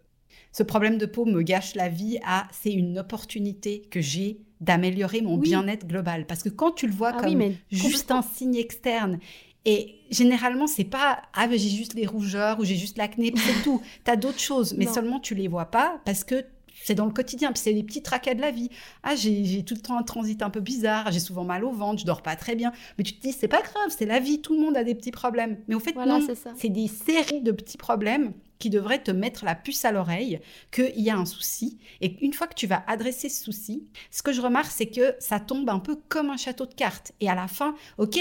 [0.52, 5.20] ce problème de peau me gâche la vie à c'est une opportunité que j'ai d'améliorer
[5.20, 6.26] mon bien-être global.
[6.26, 9.18] Parce que quand tu le vois ah comme juste un signe externe,
[9.64, 13.82] et généralement, c'est pas ah j'ai juste les rougeurs ou j'ai juste l'acné, c'est tout.
[14.04, 16.44] Tu as d'autres choses, mais seulement tu les vois pas parce que
[16.82, 18.70] c'est dans le quotidien, puis c'est les petits tracas de la vie.
[19.02, 22.00] Ah, j'ai tout le temps un transit un peu bizarre, j'ai souvent mal au ventre,
[22.00, 22.72] je dors pas très bien.
[22.96, 24.94] Mais tu te dis, c'est pas grave, c'est la vie, tout le monde a des
[24.94, 25.58] petits problèmes.
[25.68, 26.20] Mais au fait, non,
[26.56, 30.40] c'est des séries de petits problèmes qui devrait te mettre la puce à l'oreille
[30.72, 31.78] qu'il y a un souci.
[32.00, 35.14] Et une fois que tu vas adresser ce souci, ce que je remarque, c'est que
[35.18, 37.12] ça tombe un peu comme un château de cartes.
[37.20, 38.18] Et à la fin, ok,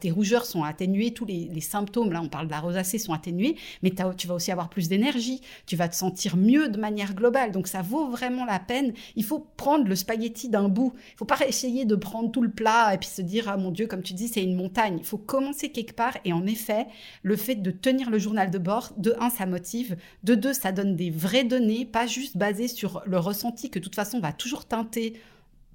[0.00, 3.56] tes rougeurs sont atténuées, tous les, symptômes, là on parle de la rosacée, sont atténués,
[3.82, 7.52] mais tu vas aussi avoir plus d'énergie, tu vas te sentir mieux de manière globale.
[7.52, 8.92] Donc ça vaut vraiment la peine.
[9.16, 10.92] Il faut prendre le spaghetti d'un bout.
[11.14, 13.70] Il faut pas essayer de prendre tout le plat et puis se dire, ah mon
[13.70, 14.96] Dieu, comme tu dis, c'est une montagne.
[14.98, 16.16] Il faut commencer quelque part.
[16.24, 16.86] Et en effet,
[17.22, 19.96] le fait de tenir le journal de bord, de un, ça motive.
[20.22, 23.84] De deux, ça donne des vraies données, pas juste basées sur le ressenti que de
[23.84, 25.14] toute façon va toujours teinter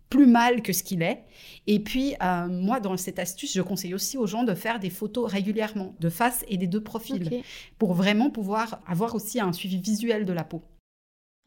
[0.09, 1.23] plus mal que ce qu'il est.
[1.65, 4.91] Et puis, euh, moi, dans cette astuce, je conseille aussi aux gens de faire des
[4.91, 7.41] photos régulièrement, de face et des deux profils,
[7.79, 10.61] pour vraiment pouvoir avoir aussi un suivi visuel de la peau.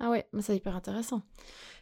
[0.01, 1.23] Ah ouais, c'est hyper intéressant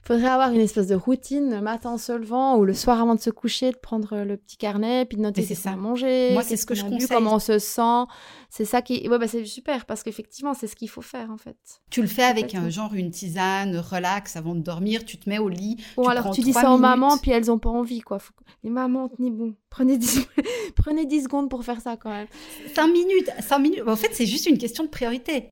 [0.05, 3.14] faudrait avoir une espèce de routine le matin en se levant ou le soir avant
[3.14, 6.33] de se coucher, de prendre le petit carnet, puis de noter ce qu'on a mangé.
[6.33, 7.09] Moi, c'est ce que je conseille.
[7.09, 8.05] comment on se sent.
[8.51, 9.09] C'est ça qui.
[9.09, 11.57] Ouais, bah, c'est super parce qu'effectivement, c'est ce qu'il faut faire en fait.
[11.90, 15.38] Tu le fais avec un genre une tisane, relax avant de dormir, tu te mets
[15.38, 15.83] au lit.
[15.97, 18.19] Bon, alors tu dis ça aux mamans, puis elles ont pas envie quoi.
[18.62, 19.55] Les mamans, tenez bon.
[19.71, 20.29] Prenez 10...
[20.77, 22.29] Prenez 10 secondes pour faire ça quand même.
[22.75, 23.83] 5 minutes, 5 minutes.
[23.87, 25.49] En fait, c'est juste une question de priorité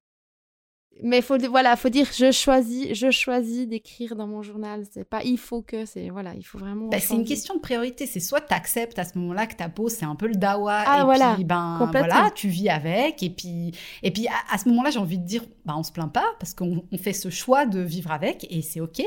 [1.03, 4.85] mais faut voilà faut dire je choisis je choisis d'écrire dans mon journal.
[4.91, 7.61] C'est pas il faut que c'est voilà il faut vraiment bah, c'est une question de
[7.61, 8.07] priorité.
[8.07, 10.85] C'est soit tu acceptes à ce moment-là que ta peau c'est un peu le dawa
[10.87, 14.69] ah, et voilà, puis ben voilà tu vis avec et puis et puis à, ce
[14.69, 17.67] moment-là j'ai envie de dire bah on se plaint pas parce qu'on fait ce choix
[17.67, 19.03] de vivre avec et c'est ok.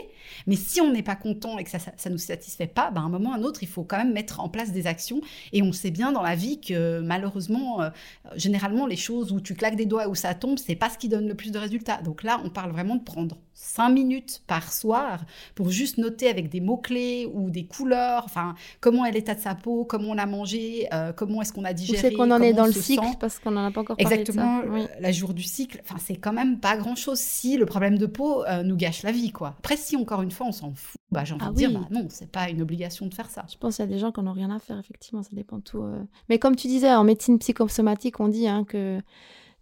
[0.47, 3.03] Mais si on n'est pas content et que ça, ça, nous satisfait pas bah à
[3.03, 5.21] un moment ou à un autre il faut quand même mettre en place des actions
[5.53, 7.89] et on sait bien dans la vie que malheureusement euh,
[8.35, 10.97] généralement les choses où tu claques des doigts et où ça tombe c'est pas ce
[10.97, 12.01] qui donne le plus de résultats résultat.
[12.01, 15.23] Donc là, on parle vraiment de prendre 5 minutes par soir
[15.55, 19.55] pour juste noter avec des mots-clés ou des couleurs, enfin, comment est l'état de sa
[19.55, 22.01] peau, comment on a mangé, euh, comment est-ce qu'on a digéré.
[22.01, 24.19] c'est qu'on en est dans le cycle parce qu'on n'en a pas encore parlé.
[24.19, 24.61] Exactement,
[24.99, 28.43] la jour du cycle, enfin, c'est quand même pas grand-chose si le problème de peau
[28.43, 29.55] euh, nous gâche la vie, quoi.
[29.59, 31.87] Après, si encore une fois, on s'en fout, bah, j'ai envie ah de dire, bah,
[31.91, 33.45] non, c'est pas une obligation de faire ça.
[33.49, 35.59] Je pense qu'il y a des gens qui n'ont rien à faire, effectivement, ça dépend
[35.59, 35.81] de tout.
[35.81, 36.03] Euh.
[36.27, 38.99] Mais comme tu disais, en médecine psychosomatique, on dit hein, que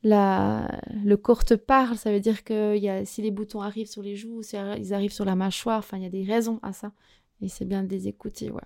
[0.04, 3.90] la, le corps te parle, ça veut dire que y a, si les boutons arrivent
[3.90, 6.60] sur les joues, si ils arrivent sur la mâchoire, enfin, il y a des raisons
[6.62, 6.92] à ça.
[7.42, 8.62] Et c'est bien de les écouter, ouais.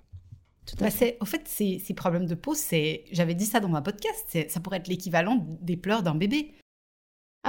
[0.65, 1.17] Tout à bah, fait.
[1.21, 4.60] En fait, ces, ces, problèmes de peau, c'est, j'avais dit ça dans ma podcast, ça
[4.60, 6.54] pourrait être l'équivalent des pleurs d'un bébé.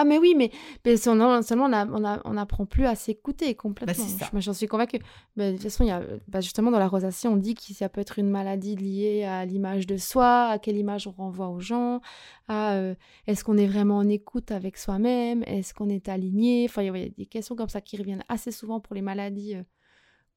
[0.00, 0.52] Ah mais oui, mais,
[0.96, 4.04] seulement on n'apprend plus à s'écouter complètement.
[4.32, 5.00] Bah, j'en suis convaincue.
[5.34, 7.88] Mais de toute façon, y a, bah, justement dans la rosacée, on dit que ça
[7.88, 11.58] peut être une maladie liée à l'image de soi, à quelle image on renvoie aux
[11.58, 12.00] gens,
[12.46, 12.94] à euh,
[13.26, 16.66] est-ce qu'on est vraiment en écoute avec soi-même, est-ce qu'on est aligné?
[16.68, 19.56] Enfin, il y a des questions comme ça qui reviennent assez souvent pour les maladies
[19.56, 19.64] euh,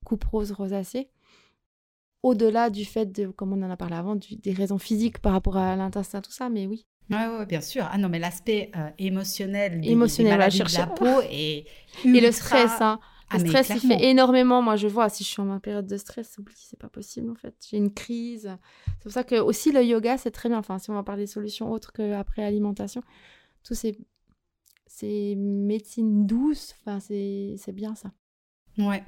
[0.03, 1.11] coupe rose rosacée.
[2.23, 5.57] Au-delà du fait de, comme on en a parlé avant, des raisons physiques par rapport
[5.57, 6.87] à l'intestin, tout ça, mais oui.
[7.09, 7.87] Oui, bien sûr.
[7.91, 11.65] Ah non, mais l'aspect euh, émotionnel, des, émotionnel, maladies de la peau et
[12.05, 12.99] Et le stress, hein.
[13.33, 14.61] Le ah, stress, il fait énormément.
[14.61, 17.35] Moi, je vois, si je suis en ma période de stress, c'est pas possible, en
[17.35, 17.55] fait.
[17.69, 18.49] J'ai une crise.
[18.85, 20.57] C'est pour ça que, aussi, le yoga, c'est très bien.
[20.57, 23.01] Enfin, si on va parler des solutions autres qu'après alimentation,
[23.63, 23.97] tous ces,
[24.85, 28.11] ces médecines douces, enfin, c'est bien ça.
[28.77, 29.03] Ouais.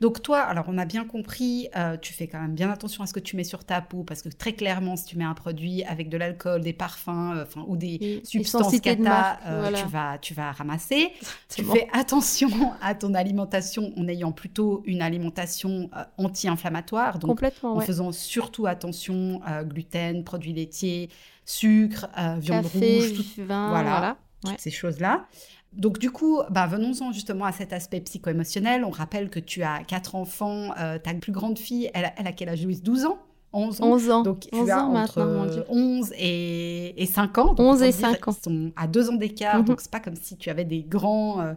[0.00, 3.06] Donc toi, alors on a bien compris, euh, tu fais quand même bien attention à
[3.06, 5.34] ce que tu mets sur ta peau parce que très clairement, si tu mets un
[5.34, 10.34] produit avec de l'alcool, des parfums, euh, ou des substances cata, euh, tu vas tu
[10.34, 11.12] vas ramasser.
[11.54, 12.48] tu fais attention
[12.82, 20.24] à ton alimentation en ayant plutôt une alimentation anti-inflammatoire, donc en faisant surtout attention gluten,
[20.24, 21.08] produits laitiers,
[21.44, 22.06] sucre,
[22.38, 25.26] viande rouge, vin, voilà, toutes ces choses là.
[25.72, 28.84] Donc du coup, bah, venons-en justement à cet aspect psycho-émotionnel.
[28.84, 32.48] On rappelle que tu as quatre enfants, euh, ta plus grande fille, elle, a quel
[32.48, 33.18] âge 12 ans?
[33.52, 33.86] 11 ans?
[33.86, 34.22] 11 ans.
[34.22, 37.54] Donc tu as entre 11 et, et 5 ans.
[37.58, 38.32] 11 et 5 ans.
[38.32, 39.64] Ils sont à 2 ans d'écart, mhm.
[39.64, 41.40] donc c'est pas comme si tu avais des grands...
[41.40, 41.54] Euh,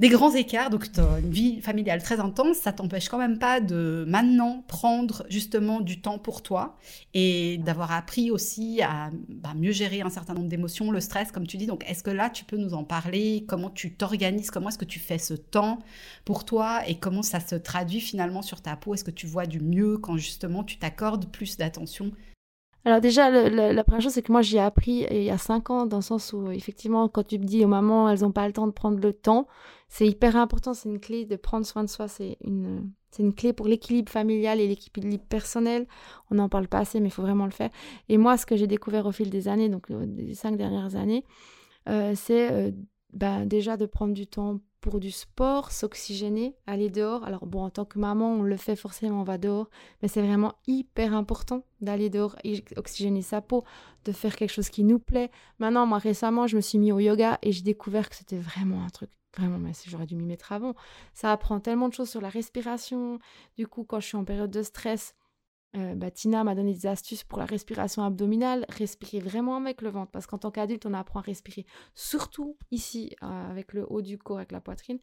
[0.00, 3.60] des grands écarts, donc as une vie familiale très intense, ça t'empêche quand même pas
[3.60, 6.78] de maintenant prendre justement du temps pour toi
[7.12, 11.46] et d'avoir appris aussi à bah, mieux gérer un certain nombre d'émotions, le stress, comme
[11.46, 11.66] tu dis.
[11.66, 13.44] Donc, est-ce que là, tu peux nous en parler?
[13.46, 14.50] Comment tu t'organises?
[14.50, 15.80] Comment est-ce que tu fais ce temps
[16.24, 16.80] pour toi?
[16.88, 18.94] Et comment ça se traduit finalement sur ta peau?
[18.94, 22.10] Est-ce que tu vois du mieux quand justement tu t'accordes plus d'attention
[22.84, 25.86] alors déjà, la première chose, c'est que moi, j'ai appris il y a cinq ans,
[25.86, 28.54] dans le sens où, effectivement, quand tu me dis aux mamans, elles n'ont pas le
[28.54, 29.46] temps de prendre le temps,
[29.90, 32.92] c'est hyper important, c'est une clé de prendre soin de soi, c'est une,
[33.36, 35.86] clé pour l'équilibre familial et l'équilibre personnel.
[36.30, 37.70] On n'en parle pas assez, mais il faut vraiment le faire.
[38.08, 40.94] Et moi, ce que j'ai découvert au fil des années, donc euh, des cinq dernières
[40.94, 41.24] années,
[41.88, 42.70] euh, c'est euh,
[43.12, 47.24] bah, déjà de prendre du temps pour du sport, s'oxygéner, aller dehors.
[47.24, 49.70] Alors bon, en tant que maman, on le fait forcément, on va dehors,
[50.02, 52.36] mais c'est vraiment hyper important d'aller dehors
[52.76, 53.64] oxygéner sa peau,
[54.04, 55.30] de faire quelque chose qui nous plaît.
[55.58, 58.84] Maintenant, moi récemment, je me suis mis au yoga et j'ai découvert que c'était vraiment
[58.84, 60.74] un truc Vraiment, mais j'aurais dû m'y mettre avant.
[61.14, 63.20] Ça apprend tellement de choses sur la respiration.
[63.56, 65.14] Du coup, quand je suis en période de stress,
[65.76, 68.66] euh, bah, Tina m'a donné des astuces pour la respiration abdominale.
[68.68, 70.10] Respirer vraiment avec le ventre.
[70.10, 74.18] Parce qu'en tant qu'adulte, on apprend à respirer surtout ici, euh, avec le haut du
[74.18, 74.98] corps, avec la poitrine.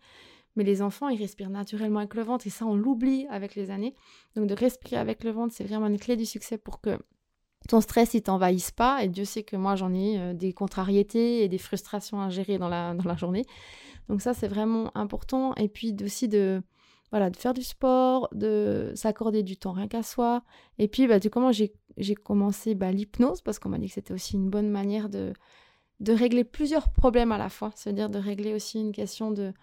[0.56, 2.48] Mais les enfants, ils respirent naturellement avec le ventre.
[2.48, 3.96] Et ça, on l'oublie avec les années.
[4.36, 6.98] Donc, de respirer avec le ventre, c'est vraiment une clé du succès pour que
[7.70, 9.04] ton stress, il t'envahisse pas.
[9.04, 12.58] Et Dieu sait que moi, j'en ai euh, des contrariétés et des frustrations à gérer
[12.58, 13.46] dans la, dans la journée.
[14.10, 15.54] Donc ça, c'est vraiment important.
[15.56, 16.62] Et puis aussi de,
[17.12, 20.44] voilà, de faire du sport, de s'accorder du temps rien qu'à soi.
[20.78, 24.14] Et puis, bah, du comment j'ai commencé bah, l'hypnose, parce qu'on m'a dit que c'était
[24.14, 25.34] aussi une bonne manière de,
[26.00, 27.72] de régler plusieurs problèmes à la fois.
[27.76, 29.54] C'est-à-dire de régler aussi une question de,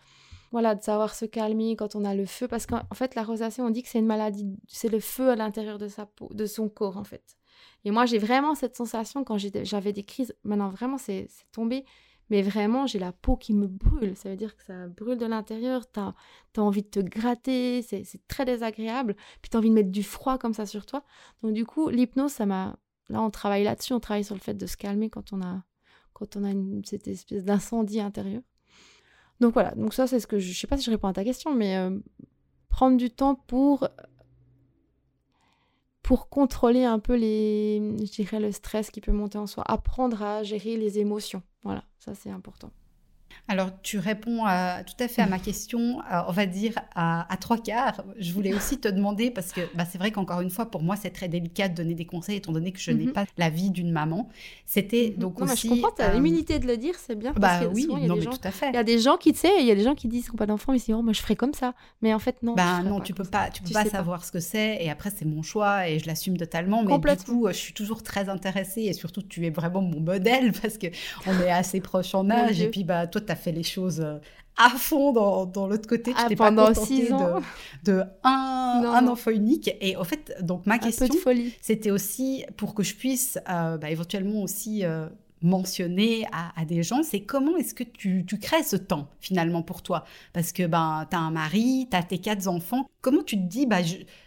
[0.52, 2.48] voilà, de savoir se calmer quand on a le feu.
[2.48, 5.36] Parce qu'en fait, la rosacée, on dit que c'est une maladie, c'est le feu à
[5.36, 7.36] l'intérieur de sa peau, de son corps, en fait.
[7.84, 10.34] Et moi, j'ai vraiment cette sensation quand j'avais des crises.
[10.44, 11.84] Maintenant, vraiment, c'est tombé
[12.30, 14.16] mais vraiment j'ai la peau qui me brûle.
[14.16, 16.14] Ça veut dire que ça brûle de l'intérieur, tu as,
[16.56, 20.38] envie de te gratter, c'est très désagréable, puis tu as envie de mettre du froid
[20.38, 21.04] comme ça sur toi.
[21.42, 22.76] Donc du coup, l'hypnose, ça m'a...
[23.10, 25.62] Là, on travaille là-dessus, on travaille sur le fait de se calmer quand on a,
[26.14, 28.42] quand on a cette espèce d'incendie intérieur.
[29.40, 30.52] Donc voilà, donc ça c'est ce que je...
[30.52, 31.98] Je sais pas si je réponds à ta question, mais euh,
[32.68, 33.88] prendre du temps pour
[36.04, 40.22] pour contrôler un peu les, je dirais, le stress qui peut monter en soi, apprendre
[40.22, 41.42] à gérer les émotions.
[41.64, 42.70] Voilà, ça c'est important.
[43.48, 44.44] Alors, tu réponds
[44.84, 48.02] tout à fait à ma question, euh, on va dire à, trois quarts.
[48.18, 50.96] Je voulais aussi te demander, parce que bah, c'est vrai qu'encore une fois, pour moi,
[50.96, 53.12] c'est très délicat de donner des conseils, étant donné que je n'ai mhm.
[53.12, 54.28] pas la vie d'une maman.
[54.66, 55.20] C'était mhm.
[55.20, 55.68] donc aussi...
[55.68, 57.32] je comprends, tu as euh, l'immunité de le dire, c'est bien.
[57.36, 58.68] Bah oui, non, mais tout à fait.
[58.70, 60.24] Il y a des gens qui, tu sais, il y a des gens qui disent
[60.24, 61.74] qu'ils n'ont pas d'enfant, mais ils disent, oh, moi, je ferais comme ça.
[62.02, 62.54] Mais en fait, non.
[62.54, 64.78] Bah non, tu peux pas, tu peux pas savoir ce que c'est.
[64.80, 66.82] Et après, c'est mon choix et je l'assume totalement.
[66.82, 70.52] Mais du coup, je suis toujours très intéressée et surtout, tu es vraiment mon modèle
[70.62, 72.60] parce qu'on est assez proches en âge.
[72.60, 74.18] Et puis, bah, toi, tu as fait les choses euh,
[74.56, 76.12] à fond dans, dans l'autre côté.
[76.12, 76.56] Tu ah, t'es pas de,
[77.84, 79.70] de un, enfant unique.
[79.80, 81.08] Et en fait, donc ma question,
[81.60, 85.08] c'était aussi pour que je puisse euh, bah, éventuellement aussi euh,
[85.42, 89.82] mentionner à, des gens, c'est comment est-ce que tu, tu, crées ce temps finalement pour
[89.82, 90.04] toi?
[90.32, 92.88] Parce que ben, tu as un mari, tu as tes quatre enfants.
[93.02, 93.80] Comment tu te dis, bah,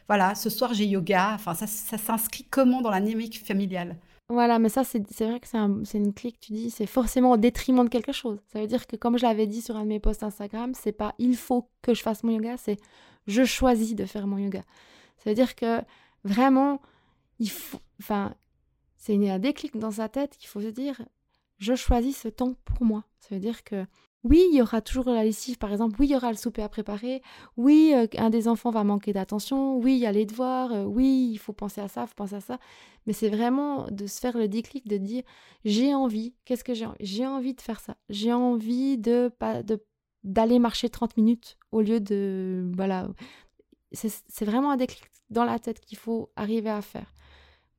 [0.07, 3.97] voilà, ce soir j'ai yoga Enfin, ça, ça s'inscrit comment dans la dynamique familiale?
[4.29, 7.37] Voilà, mais ça, c'est vrai que c'est une clé que tu dis, c'est forcément au
[7.37, 8.39] détriment de quelque chose.
[8.47, 10.91] Ça veut dire que, comme je l'avais dit sur un de mes posts Instagram, c'est
[10.91, 12.77] pas il faut que je fasse mon yoga, c'est
[13.27, 14.63] je choisis de faire mon yoga.
[15.17, 15.81] Ça veut dire que
[16.25, 16.81] vraiment,
[17.39, 17.79] il faut.
[18.01, 18.35] Enfin,
[18.97, 21.01] c'est un déclic dans sa tête qu'il faut se dire
[21.57, 23.05] je choisis ce temps pour moi.
[23.19, 23.85] Ça veut dire que
[24.23, 25.95] oui, il y aura toujours la lessive, par exemple.
[25.99, 27.21] Oui, il y aura le souper à préparer.
[27.55, 29.77] Oui, euh, un des enfants va manquer d'attention.
[29.77, 30.71] Oui, il y a les devoirs.
[30.73, 32.59] Euh, oui, il faut penser à ça, il faut penser à ça.
[33.05, 35.23] Mais c'est vraiment de se faire le déclic, de dire
[35.65, 36.35] j'ai envie.
[36.45, 36.97] Qu'est-ce que j'ai envie?
[36.99, 37.95] J'ai envie de faire ça.
[38.09, 39.31] J'ai envie de
[40.23, 43.07] d'aller marcher 30 minutes au lieu de voilà.
[43.93, 47.13] C'est vraiment un déclic dans la tête qu'il faut arriver à faire.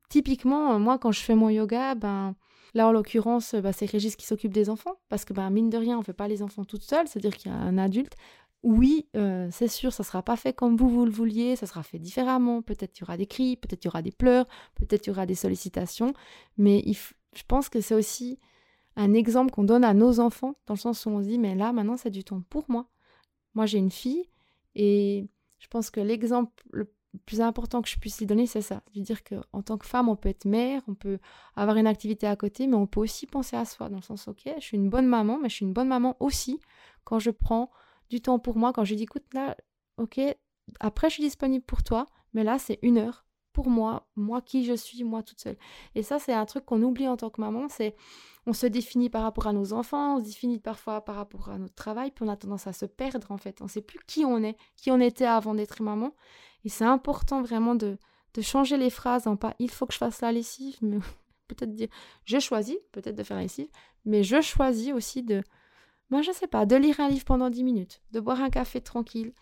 [0.09, 2.35] Typiquement, moi, quand je fais mon yoga, ben
[2.75, 5.79] Là, en l'occurrence, bah, c'est Régis qui s'occupe des enfants, parce que bah, mine de
[5.79, 8.15] rien, on ne fait pas les enfants toutes seules, c'est-à-dire qu'il y a un adulte.
[8.63, 11.67] Oui, euh, c'est sûr, ça ne sera pas fait comme vous, vous le vouliez, ça
[11.67, 12.61] sera fait différemment.
[12.61, 15.13] Peut-être il y aura des cris, peut-être il y aura des pleurs, peut-être il y
[15.13, 16.13] aura des sollicitations,
[16.57, 16.83] mais
[17.35, 18.41] je pense que c'est aussi
[18.97, 21.55] un exemple qu'on donne à nos enfants, dans le sens où on se dit, mais
[21.55, 22.89] là, maintenant, c'est du temps pour moi.
[23.55, 24.29] Moi, j'ai une fille,
[24.75, 25.29] et
[25.61, 28.83] je pense que l'exemple le le plus important que je puisse lui donner, c'est ça.
[28.95, 31.19] Lui dire qu'en tant que femme, on peut être mère, on peut
[31.57, 34.29] avoir une activité à côté, mais on peut aussi penser à soi, dans le sens,
[34.29, 36.61] ok, je suis une bonne maman, mais je suis une bonne maman aussi
[37.05, 37.71] quand je prends
[38.11, 39.57] du temps pour moi, quand je dis, écoute, là,
[39.99, 40.21] ok,
[40.81, 44.65] après, je suis disponible pour toi, mais là, c'est une heure pour moi, moi qui
[44.65, 45.57] je suis, moi toute seule.
[45.97, 47.97] Et ça, c'est un truc qu'on oublie en tant que maman, c'est
[48.47, 51.59] on se définit par rapport à nos enfants, on se définit parfois par rapport à
[51.59, 53.61] notre travail, puis on a tendance à se perdre en fait.
[53.61, 56.13] On ne sait plus qui on est, qui on était avant d'être maman.
[56.65, 57.99] Et c'est important vraiment de,
[58.35, 60.99] de changer les phrases en pas il faut que je fasse la lessive, mais
[61.49, 61.89] peut-être dire
[62.25, 63.69] je choisis peut-être de faire la lessive,
[64.05, 65.43] mais je choisis aussi de,
[66.11, 68.81] ben je sais pas, de lire un livre pendant 10 minutes, de boire un café
[68.81, 69.33] tranquille.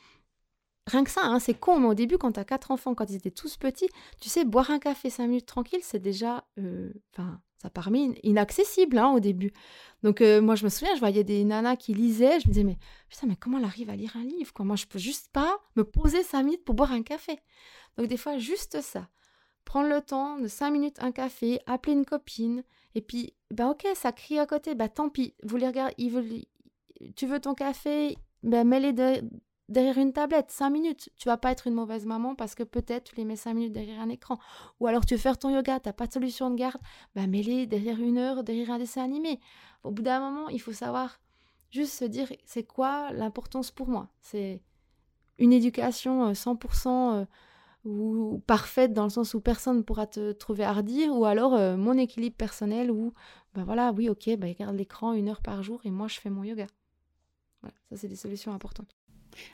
[0.87, 3.11] Rien que ça, hein, c'est con, mais au début, quand tu as quatre enfants, quand
[3.11, 3.88] ils étaient tous petits,
[4.20, 6.44] tu sais, boire un café 5 minutes tranquille, c'est déjà.
[6.59, 7.90] Euh, enfin, ça paraît
[8.22, 9.52] inaccessible hein, au début.
[10.05, 12.62] Donc euh, moi je me souviens, je voyais des nanas qui lisaient, je me disais
[12.62, 14.64] mais putain mais comment elle arrive à lire un livre quoi?
[14.64, 17.40] Moi je peux juste pas me poser cinq minutes pour boire un café.
[17.96, 19.09] Donc des fois juste ça,
[19.64, 22.62] prendre le temps de cinq minutes un café, appeler une copine
[22.94, 26.12] et puis ben ok ça crie à côté, bah tant pis, vous les regardez, ils
[26.12, 26.44] veulent,
[27.16, 29.29] tu veux ton café, ben mets-les de,
[29.68, 31.11] derrière une tablette, 5 minutes.
[31.16, 33.72] Tu vas pas être une mauvaise maman parce que peut-être tu les mets 5 minutes
[33.72, 34.38] derrière un écran.
[34.81, 36.81] Ou alors tu veux faire ton yoga, tu n'as pas de solution de garde,
[37.14, 39.40] bah mets-les derrière une heure, derrière un dessin animé.
[39.83, 41.20] Au bout d'un moment, il faut savoir
[41.70, 44.09] juste se dire c'est quoi l'importance pour moi?
[44.20, 44.62] C'est
[45.38, 47.26] une éducation 100% euh, euh,
[47.85, 51.76] ou parfaite dans le sens où personne ne pourra te trouver redire, ou alors euh,
[51.76, 53.12] mon équilibre personnel où,
[53.55, 56.31] ben voilà, oui, ok, bah, regarde l'écran une heure par jour et moi je fais
[56.31, 56.66] mon yoga.
[57.62, 58.96] Voilà, ça c'est des solutions importantes.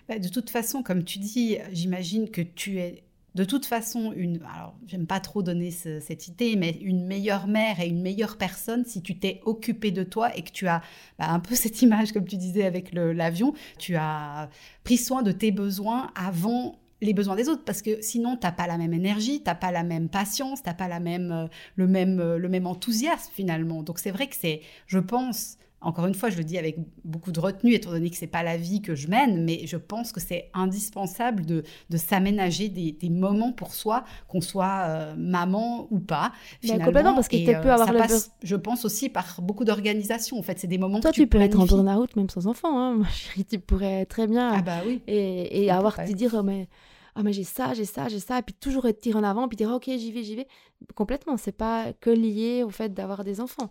[0.09, 4.41] Bah, de toute façon, comme tu dis, j'imagine que tu es de toute façon une.
[4.55, 8.85] Alors, j'aime pas trop donner cette idée, mais une meilleure mère et une meilleure personne
[8.85, 10.83] si tu t'es occupé de toi et que tu as
[11.19, 14.51] bah, un peu cette image, comme tu disais avec l'avion, tu as
[14.85, 18.53] pris soin de tes besoins avant les besoins des autres parce que sinon tu n'as
[18.53, 21.33] pas la même énergie, tu n'as pas la même patience, tu n'as pas la même,
[21.33, 23.83] euh, le, même, euh, le même enthousiasme finalement.
[23.83, 27.33] Donc c'est vrai que c'est, je pense, encore une fois, je le dis avec beaucoup
[27.33, 30.13] de retenue, étant donné que c'est pas la vie que je mène, mais je pense
[30.13, 31.65] que c'est indispensable de,
[31.97, 36.33] s'aménager des, moments pour soi, qu'on soit euh, maman ou pas.
[36.61, 36.85] Finalement.
[36.87, 40.39] complètement, parce qu'il peut euh, avoir ça passe, je pense aussi par beaucoup d'organisation.
[40.39, 42.47] En fait, c'est des moments Toi, que tu, tu peux être en burn-out même sans
[42.47, 42.79] enfant.
[42.79, 42.95] Hein.
[42.97, 43.07] Moi,
[43.49, 44.53] tu pourrais très bien.
[44.55, 45.03] Ah bah oui.
[45.07, 46.69] Et, avoir te dire, oh, mais
[47.15, 49.47] ah mais j'ai ça, j'ai ça, j'ai ça, et puis toujours être tiré en avant,
[49.47, 50.47] puis dire ok j'y vais, j'y vais.
[50.95, 53.71] Complètement, c'est pas que lié au fait d'avoir des enfants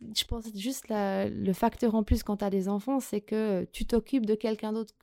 [0.00, 3.86] je pense juste le facteur en plus quand tu as des enfants, c'est que tu
[3.86, 4.94] t'occupes de quelqu'un d'autre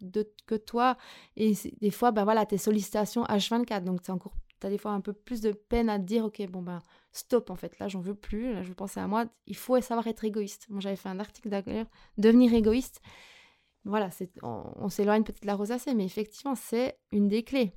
[0.46, 0.98] que toi.
[1.36, 3.84] Et des fois, ben voilà, tes sollicitations H24.
[3.84, 6.42] Donc, tu encore, as des fois un peu plus de peine à te dire, OK,
[6.50, 6.82] bon, ben,
[7.16, 10.26] stop en fait, là j'en veux plus, je pensais à moi, il faut savoir être
[10.26, 10.68] égoïste.
[10.70, 13.02] Moi j'avais fait un article d'ailleurs, devenir égoïste.
[13.86, 14.10] Voilà,
[14.44, 17.74] on, on s'éloigne peut-être de la rosacée, mais effectivement c'est une des clés.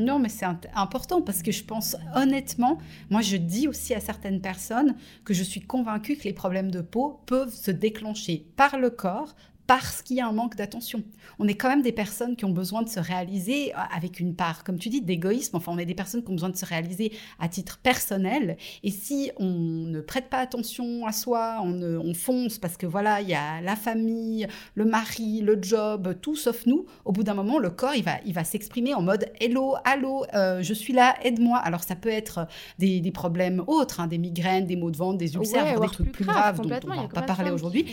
[0.00, 2.78] Non, mais c'est important parce que je pense honnêtement,
[3.10, 4.94] moi je dis aussi à certaines personnes
[5.26, 9.36] que je suis convaincue que les problèmes de peau peuvent se déclencher par le corps,
[9.70, 11.04] parce qu'il y a un manque d'attention.
[11.38, 14.34] On est quand même des personnes qui ont besoin de se réaliser euh, avec une
[14.34, 15.56] part, comme tu dis, d'égoïsme.
[15.56, 18.56] Enfin, on est des personnes qui ont besoin de se réaliser à titre personnel.
[18.82, 23.20] Et si on ne prête pas attention à soi, on, on fonce parce que voilà,
[23.20, 27.34] il y a la famille, le mari, le job, tout sauf nous, au bout d'un
[27.34, 30.92] moment, le corps, il va, il va s'exprimer en mode Hello, allô, euh, je suis
[30.92, 31.58] là, aide-moi.
[31.58, 32.48] Alors, ça peut être
[32.80, 36.10] des, des problèmes autres, hein, des migraines, des maux de ventre, des ulcères, des trucs
[36.10, 37.86] plus, graves dont on ne va pas parler aujourd'hui.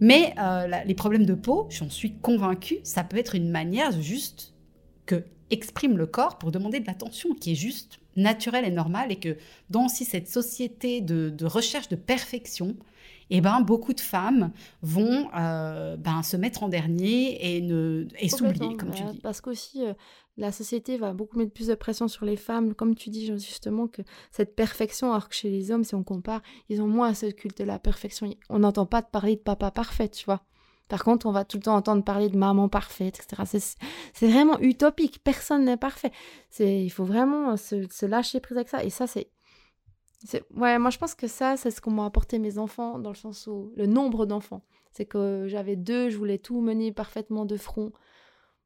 [0.00, 4.54] Mais euh, les problèmes de peau, j'en suis convaincue, ça peut être une manière juste
[5.06, 9.16] que exprime le corps pour demander de l'attention, qui est juste naturelle et normale, et
[9.16, 9.36] que
[9.70, 12.76] dans aussi cette société de, recherche de perfection,
[13.30, 14.52] eh ben, beaucoup de femmes
[14.82, 19.18] vont euh, ben, se mettre en dernier et, ne, et s'oublier, comme tu dis.
[19.20, 19.94] Parce qu'aussi, euh,
[20.36, 23.88] la société va beaucoup mettre plus de pression sur les femmes, comme tu dis justement,
[23.88, 27.26] que cette perfection, alors que chez les hommes, si on compare, ils ont moins ce
[27.26, 28.32] culte de la perfection.
[28.48, 30.42] On n'entend pas parler de papa parfait, tu vois.
[30.88, 33.76] Par contre, on va tout le temps entendre parler de maman parfaite, etc.
[34.12, 35.20] C'est vraiment utopique.
[35.24, 36.12] Personne n'est parfait.
[36.60, 38.84] Il faut vraiment se, se, lâcher prise avec ça.
[38.84, 39.28] Et ça, c'est.
[40.54, 43.16] Ouais, moi, je pense que ça, c'est ce qu'on m'a apporté mes enfants, dans le
[43.16, 43.72] sens où.
[43.76, 44.62] Le nombre d'enfants.
[44.92, 47.92] C'est que j'avais deux, je voulais tout mener parfaitement de front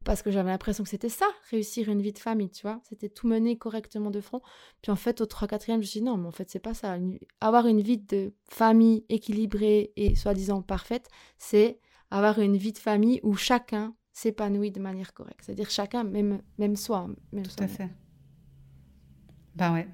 [0.05, 2.80] parce que j'avais l'impression que c'était ça, réussir une vie de famille, tu vois.
[2.88, 4.40] C'était tout mener correctement de front.
[4.80, 6.59] Puis en fait, au 3 4 je me suis dit non, mais en fait, c'est
[6.59, 6.96] pas ça.
[7.40, 11.80] Avoir une vie de famille équilibrée et soi-disant parfaite, c'est
[12.11, 15.40] avoir une vie de famille où chacun s'épanouit de manière correcte.
[15.42, 17.09] C'est-à-dire chacun, même, même soi.
[17.32, 17.88] Même tout à fait.
[19.55, 19.88] Ben ouais.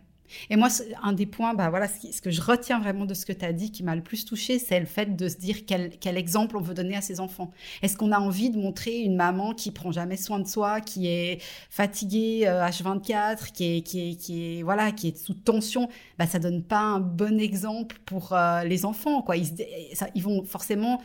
[0.50, 0.68] Et moi,
[1.02, 3.52] un des points, bah voilà, ce, que je retiens vraiment de ce que tu as
[3.52, 6.60] dit qui m'a le plus touché, c'est le fait de se dire quel, exemple on
[6.60, 7.50] veut donner à ses enfants.
[7.82, 11.08] Est-ce qu'on a envie de montrer une maman qui prend jamais soin de soi, qui
[11.08, 15.88] est fatiguée H24, euh, qui est, qui est, qui est, voilà, qui est sous tension?
[16.18, 19.22] Bah, Ça donne pas un bon exemple pour euh, les enfants.
[19.22, 19.36] Quoi.
[19.36, 21.00] Ils vont forcément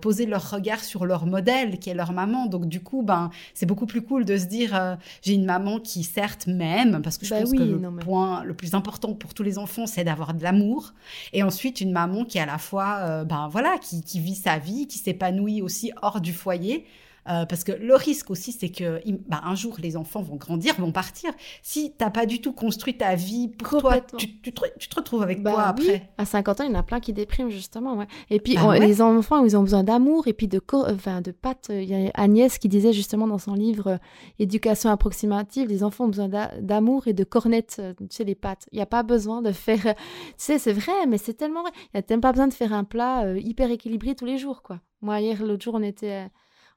[0.00, 2.46] poser leur regard sur leur modèle, qui est leur maman.
[2.46, 5.78] Donc du coup, ben, c'est beaucoup plus cool de se dire, euh, j'ai une maman
[5.78, 9.34] qui certes m'aime, parce que je bah pense que le point le plus important pour
[9.34, 10.94] tous les enfants, c'est d'avoir de l'amour.
[11.32, 14.58] Et ensuite, une maman qui à la fois, euh, ben voilà, qui, qui vit sa
[14.58, 16.86] vie, qui s'épanouit aussi hors du foyer.
[17.28, 20.74] Euh, parce que le risque aussi, c'est que bah, un jour, les enfants vont grandir,
[20.78, 21.30] vont partir.
[21.62, 24.88] Si tu n'as pas du tout construit ta vie pour toi, tu, tu, te, tu,
[24.88, 26.10] te, retrouves avec bah quoi après?
[26.16, 27.96] À 50 ans, il y en a plein qui dépriment, justement.
[27.96, 28.06] Ouais.
[28.30, 31.66] Et puis, bah les enfants, ils ont besoin d'amour et puis de, enfin, de pattes.
[31.70, 33.98] Il y a Agnès qui disait justement dans son livre euh,
[34.38, 36.28] Éducation approximative, les enfants ont besoin
[36.60, 38.66] d'amour et de cornettes, euh, tu sais, les pattes.
[38.72, 39.82] Il n'y a pas besoin de faire...
[39.82, 39.94] Tu
[40.38, 41.72] sais, c'est vrai, mais c'est tellement vrai.
[41.74, 44.62] Il n'y a tellement pas besoin de faire un plat hyper équilibré tous les jours,
[44.62, 44.80] quoi.
[45.00, 46.28] Moi, hier, l'autre jour, on était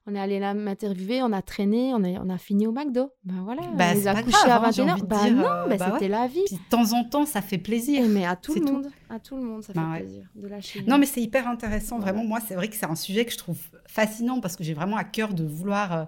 [0.06, 3.12] on est allé là m'interviewer, on a traîné, on a, on a fini au McDo.
[3.24, 5.06] Ben voilà, bah, on les a couchés à 21h.
[5.06, 6.42] Bah non, euh, bah, bah c'était la vie.
[6.50, 8.02] de temps en temps, ça fait plaisir.
[8.08, 10.84] mais à tout le monde, à tout le monde, ça bah fait plaisir de lâcher.
[10.88, 12.24] Non, mais c'est hyper intéressant, vraiment.
[12.24, 14.96] Moi, c'est vrai que c'est un sujet que je trouve fascinant parce que j'ai vraiment
[14.96, 16.04] à cœur de vouloir euh,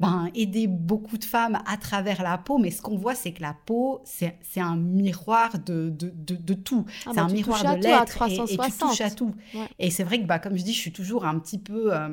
[0.00, 2.56] ben, aider beaucoup de femmes à travers la peau.
[2.56, 6.86] Mais ce qu'on voit, c'est que la peau, c'est un miroir de, de, de, tout.
[7.04, 9.34] Ah c'est un miroir de l'être et, et, tu touches à tout.
[9.78, 11.94] Et c'est vrai que, bah, comme je dis, je suis toujours un petit peu...
[11.94, 12.08] Euh,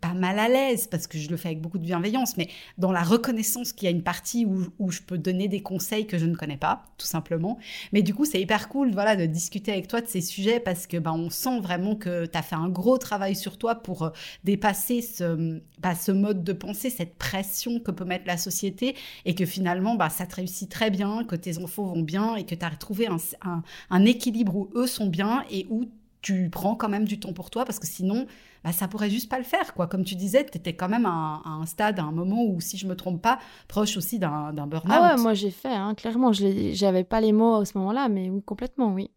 [0.00, 2.92] pas mal à l'aise parce que je le fais avec beaucoup de bienveillance, mais dans
[2.92, 6.26] la reconnaissance qu'il y a une partie où, je peux donner des conseils que je
[6.26, 7.58] ne connais pas, tout simplement.
[7.92, 10.86] Mais du coup, c'est hyper cool voilà, de discuter avec toi de ces sujets parce
[10.86, 14.02] que ben, on sent vraiment que tu as fait un gros travail sur toi pour
[14.02, 14.10] euh,
[14.44, 18.94] dépasser ce, bah, ce mode de pensée, cette pression que peut mettre la société
[19.24, 22.44] et que finalement, bah, ça te réussit très bien, que tes enfants vont bien et
[22.44, 25.88] que tu as retrouvé un, un, un équilibre où eux sont bien et où
[26.26, 28.26] tu prends quand même du temps pour toi parce que sinon,
[28.64, 29.74] bah, ça pourrait juste pas le faire.
[29.74, 29.86] quoi.
[29.86, 32.76] Comme tu disais, tu étais quand même à un, stade, à un moment où, si
[32.76, 34.90] je me trompe pas, proche aussi d'un burn-out.
[34.92, 36.32] Ah ouais, moi j'ai fait, hein, clairement.
[36.32, 39.12] Je n'avais pas les mots à ce moment-là, mais complètement, oui.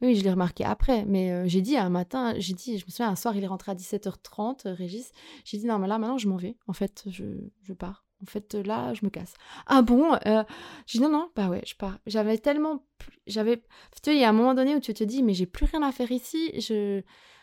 [0.00, 2.90] Oui, je l'ai remarqué après, mais euh, j'ai dit un matin, j'ai dit, je me
[2.90, 5.10] souviens, un soir, il est rentré à 17h30, euh, Régis.
[5.44, 6.56] J'ai dit, non, mais là, maintenant, je m'en vais.
[6.66, 7.24] En fait, je,
[7.62, 8.05] je pars.
[8.26, 9.34] En fait, là, je me casse.
[9.66, 10.42] Ah bon euh,
[10.86, 11.98] J'ai dit non, non, bah ouais, je pars.
[12.06, 12.84] J'avais tellement.
[13.26, 13.58] J'avais.
[13.58, 13.62] Tu
[14.02, 15.82] sais, il y a un moment donné où tu te dis, mais j'ai plus rien
[15.82, 16.52] à faire ici.
[16.60, 17.02] Je.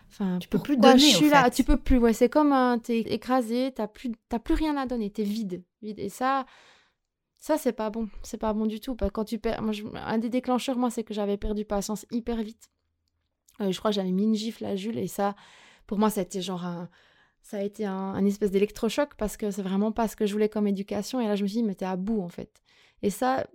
[0.10, 1.00] Enfin, tu peux plus donner.
[1.00, 1.98] Je suis là, tu peux plus.
[1.98, 2.80] Ouais, c'est comme un.
[2.80, 6.00] T'es écrasé, t'as plus, as plus rien à donner, t'es vide, vide.
[6.00, 6.46] Et ça,
[7.38, 8.96] ça c'est pas bon, c'est pas bon du tout.
[8.96, 9.74] Parce que quand tu perds, moi,
[10.06, 12.70] un des déclencheurs, moi, c'est que j'avais perdu patience hyper vite.
[13.62, 15.36] Euh, je crois que j'avais mis une gifle à Jules et ça,
[15.88, 16.90] pour moi, c'était genre un
[17.44, 20.50] ça a été un, espèce d'électrochoc parce que c'est vraiment pas ce que je voulais
[20.50, 21.20] comme éducation.
[21.20, 22.64] Et là, je me suis dit, mais t'es à bout en fait.
[23.04, 23.46] Et ça,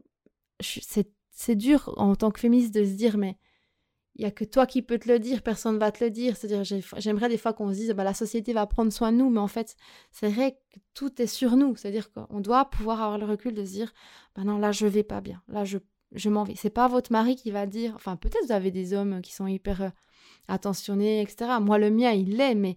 [0.60, 3.38] c'est c'est dur en tant que féministe de se dire, mais
[4.16, 6.10] il y a que toi qui peux te le dire, personne ne va te le
[6.10, 6.36] dire.
[6.36, 6.64] C'est-à-dire,
[6.96, 9.38] j'aimerais des fois qu'on se dise, bah, la société va prendre soin de nous, mais
[9.38, 9.76] en fait,
[10.10, 11.76] c'est vrai que tout est sur nous.
[11.76, 13.94] C'est-à-dire qu'on doit pouvoir avoir le recul de se dire,
[14.34, 15.40] bah non, là, je vais pas bien.
[15.46, 15.78] Là, je,
[16.10, 16.56] je m'en vais.
[16.56, 19.46] C'est pas votre mari qui va dire, enfin, peut-être vous avez des hommes qui sont
[19.46, 19.90] hyper euh,
[20.48, 21.52] attentionnés, etc.
[21.60, 22.76] Moi, le mien, il l'est, mais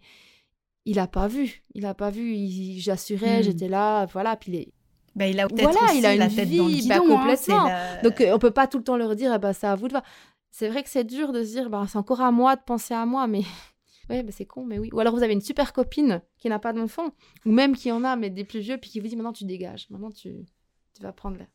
[0.85, 1.63] il a pas vu.
[1.73, 2.35] Il a pas vu.
[2.77, 3.43] J'assurais, hmm.
[3.43, 4.35] j'étais là, voilà.
[4.35, 4.73] Puis les,
[5.15, 7.69] bah, il a voilà, il a une la tête vie, bah, hein, complètement.
[8.03, 9.93] Donc euh, on peut pas tout le temps leur dire, bah, c'est à vous de
[9.93, 10.03] voir
[10.51, 12.93] c'est vrai que c'est dur de se dire, bah, c'est encore à moi de penser
[12.93, 13.41] à moi, mais
[14.09, 14.89] ouais, bah, c'est con, mais oui.
[14.91, 17.15] Ou alors vous avez une super copine qui n'a pas d'enfant,
[17.45, 19.45] ou même qui en a, mais des plus vieux, puis qui vous dit, maintenant tu
[19.45, 20.45] dégages, maintenant tu,
[20.93, 21.47] tu vas prendre l'air.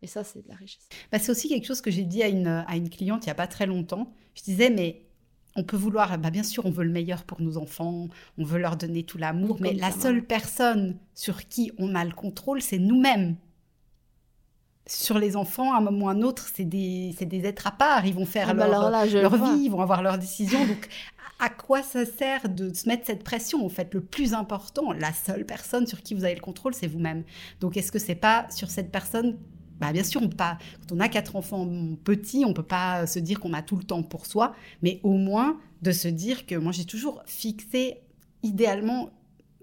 [0.00, 0.88] Et ça, c'est de la richesse.
[1.10, 3.32] Bah, c'est aussi quelque chose que j'ai dit à une, à une cliente il n'y
[3.32, 4.12] a pas très longtemps.
[4.36, 5.07] Je disais, mais
[5.58, 8.58] on peut vouloir, bah bien sûr, on veut le meilleur pour nos enfants, on veut
[8.58, 12.78] leur donner tout l'amour, mais la seule personne sur qui on a le contrôle, c'est
[12.78, 13.36] nous-mêmes
[14.86, 17.72] sur les enfants, à un moment ou à un autre, c'est des, des, êtres à
[17.72, 18.06] part.
[18.06, 20.64] Ils vont faire ah bah leur, leur vie, ils vont avoir leurs décisions.
[20.66, 20.88] Donc,
[21.38, 25.12] à quoi ça sert de se mettre cette pression En fait, le plus important, la
[25.12, 27.24] seule personne sur qui vous avez le contrôle, c'est vous-même.
[27.60, 29.36] Donc, est-ce que c'est pas sur cette personne
[29.80, 31.68] bah, bien sûr, on pas, quand on a quatre enfants
[32.04, 35.12] petits, on peut pas se dire qu'on a tout le temps pour soi, mais au
[35.12, 37.98] moins de se dire que moi j'ai toujours fixé
[38.42, 39.10] idéalement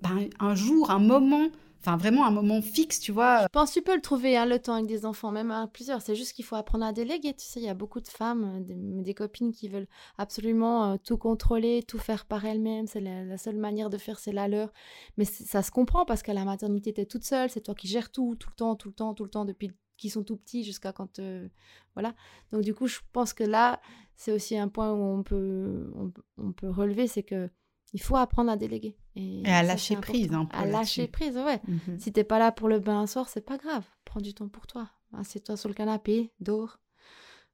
[0.01, 1.49] bah, un jour, un moment
[1.85, 3.43] Enfin, vraiment un moment fixe, tu vois.
[3.43, 5.67] Je pense que tu peux le trouver, hein, le temps avec des enfants, même à
[5.67, 6.01] plusieurs.
[6.01, 7.35] C'est juste qu'il faut apprendre à déléguer.
[7.35, 9.87] Tu sais, il y a beaucoup de femmes, des, copines qui veulent
[10.17, 12.87] absolument euh, tout contrôler, tout faire par elles-mêmes.
[12.87, 14.73] C'est la, seule manière de faire, c'est la leur.
[15.17, 17.51] Mais ça se comprend parce qu'à la maternité, tu es toute seule.
[17.51, 19.69] C'est toi qui gères tout, tout le temps, tout le temps, tout le temps, depuis
[19.97, 21.19] qu'ils sont tout petits jusqu'à quand.
[21.19, 21.47] Euh,
[21.93, 22.13] voilà.
[22.51, 23.81] Donc, du coup, je pense que là,
[24.15, 25.91] c'est aussi un point où on peut,
[26.37, 27.49] on peut relever c'est que
[27.95, 28.97] il faut apprendre à déléguer.
[29.15, 30.33] Et, à lâcher prise.
[30.33, 31.61] Hein, à lâcher prise, ouais.
[31.65, 31.99] Si mhm.
[31.99, 33.83] Si t'es pas là pour le bain un soir, c'est pas grave.
[34.03, 34.89] Prends du temps pour toi.
[35.17, 36.79] Assieds-toi sur le canapé, dors.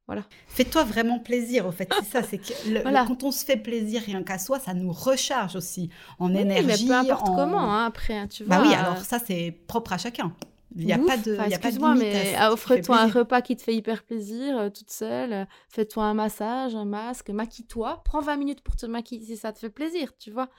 [0.07, 0.25] Voilà.
[0.47, 1.87] Fais-toi vraiment plaisir, au fait.
[1.99, 5.55] C'est ça, c'est que quand on se fait plaisir rien qu'à soi, ça nous recharge
[5.55, 6.87] aussi en énergie.
[6.87, 8.57] Mais peu importe comment, hein, après, hein, tu vois.
[8.57, 10.35] Bah oui, alors ça, c'est propre à chacun.
[10.75, 13.57] Il n'y a, pas de, y a pas de moi mais offre-toi un repas qui
[13.57, 15.45] te fait hyper plaisir, euh, toute seule.
[15.67, 18.01] Fais-toi un massage, un masque, maquille-toi.
[18.05, 20.49] Prends 20 minutes pour te maquiller si ça te fait plaisir, tu vois.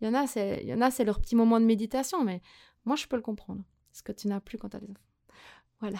[0.00, 2.24] Il y en a, c'est, il y en a, c'est leur petit moment de méditation,
[2.24, 2.42] mais
[2.84, 3.62] moi, je peux le comprendre.
[3.92, 5.00] Ce que tu n'as plus quand tu as des enfants.
[5.80, 5.98] Voilà.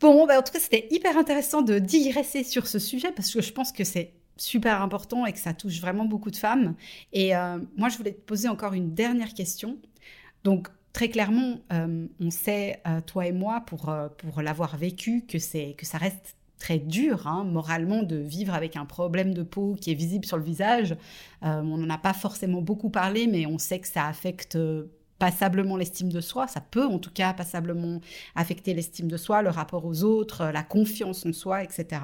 [0.00, 3.42] Bon, bah, en tout cas, c'était hyper intéressant de digresser sur ce sujet parce que
[3.42, 6.76] je pense que c'est super important et que ça touche vraiment beaucoup de femmes.
[7.12, 9.78] Et euh, moi, je voulais te poser encore une dernière question.
[10.44, 15.26] Donc, très clairement, euh, on sait, euh, toi et moi, pour, euh, pour l'avoir vécu,
[15.26, 15.36] que,
[15.72, 19.90] que ça reste très dur hein, moralement de vivre avec un problème de peau qui
[19.90, 20.96] est visible sur le visage.
[21.42, 24.56] on n'en a pas forcément beaucoup parlé, mais on sait que ça affecte
[25.18, 28.00] passablement l'estime de soi, ça peut en tout cas passablement
[28.34, 32.00] affecter l'estime de soi, le rapport aux autres, la confiance en soi, etc.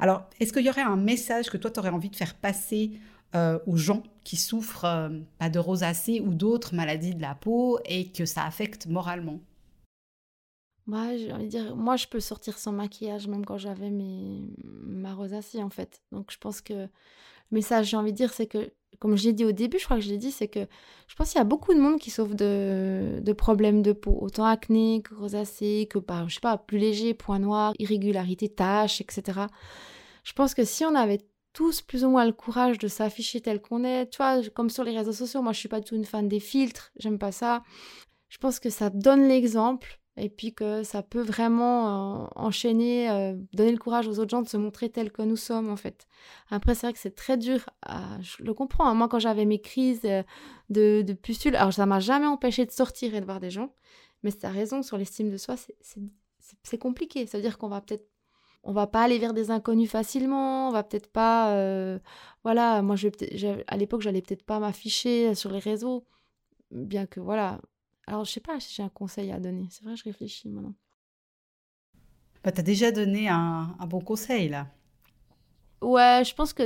[0.00, 2.98] Alors, est-ce qu'il y aurait un message que toi, tu aurais envie de faire passer
[3.34, 5.08] euh, aux gens qui souffrent euh,
[5.38, 9.40] pas de rosacée ou d'autres maladies de la peau et que ça affecte moralement
[10.86, 14.42] moi, j'ai envie de dire, moi, je peux sortir sans maquillage même quand j'avais mes...
[14.62, 16.02] ma rosacée, en fait.
[16.12, 16.88] Donc, je pense que le
[17.50, 20.02] message, j'ai envie de dire, c'est que, comme j'ai dit au début, je crois que
[20.02, 20.66] je l'ai dit, c'est que
[21.08, 24.18] je pense qu'il y a beaucoup de monde qui souffre de, de problèmes de peau,
[24.20, 29.00] autant acné que rosacée, que, pas, je sais pas, plus léger, points noirs, irrégularité, taches,
[29.00, 29.40] etc.
[30.22, 31.20] Je pense que si on avait
[31.54, 34.10] tous plus ou moins le courage de s'afficher tel qu'on est.
[34.10, 36.28] Tu vois, comme sur les réseaux sociaux, moi je suis pas du tout une fan
[36.28, 37.62] des filtres, j'aime pas ça.
[38.28, 43.34] Je pense que ça donne l'exemple et puis que ça peut vraiment euh, enchaîner, euh,
[43.52, 46.06] donner le courage aux autres gens de se montrer tel que nous sommes en fait.
[46.50, 47.64] Après, c'est vrai que c'est très dur,
[48.20, 48.86] je le comprends.
[48.86, 48.94] Hein.
[48.94, 50.22] Moi, quand j'avais mes crises euh,
[50.70, 53.72] de, de pustules, alors ça m'a jamais empêché de sortir et de voir des gens,
[54.22, 55.56] mais c'est raison, sur l'estime de soi,
[56.62, 57.26] c'est compliqué.
[57.26, 58.08] Ça veut dire qu'on va peut-être
[58.64, 61.98] on va pas aller vers des inconnus facilement, on va peut-être pas, euh,
[62.42, 63.08] voilà, moi je,
[63.66, 66.06] à l'époque j'allais peut-être pas m'afficher sur les réseaux,
[66.70, 67.60] bien que voilà.
[68.06, 69.66] Alors je sais pas si j'ai un conseil à donner.
[69.70, 70.74] C'est vrai, je réfléchis maintenant.
[72.42, 74.68] Bah, tu as déjà donné un, bon conseil là.
[75.80, 76.62] Ouais, je pense que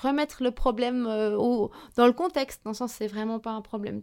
[0.00, 1.36] remettre le problème euh,
[1.96, 4.02] dans le contexte, dans le sens c'est vraiment pas un problème.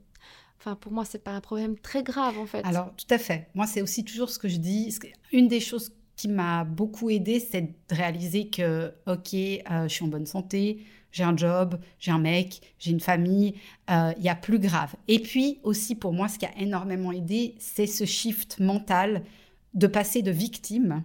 [0.59, 2.65] Enfin, pour moi, c'est pas un problème très grave en fait.
[2.65, 3.47] Alors, tout à fait.
[3.55, 4.93] Moi, c'est aussi toujours ce que je dis.
[5.31, 5.93] Une des choses
[6.27, 11.23] m'a beaucoup aidé, c'est de réaliser que, ok, euh, je suis en bonne santé, j'ai
[11.23, 13.55] un job, j'ai un mec, j'ai une famille,
[13.89, 14.95] euh, il y a plus grave.
[15.07, 19.23] Et puis aussi pour moi, ce qui a énormément aidé, c'est ce shift mental
[19.73, 21.03] de passer de victime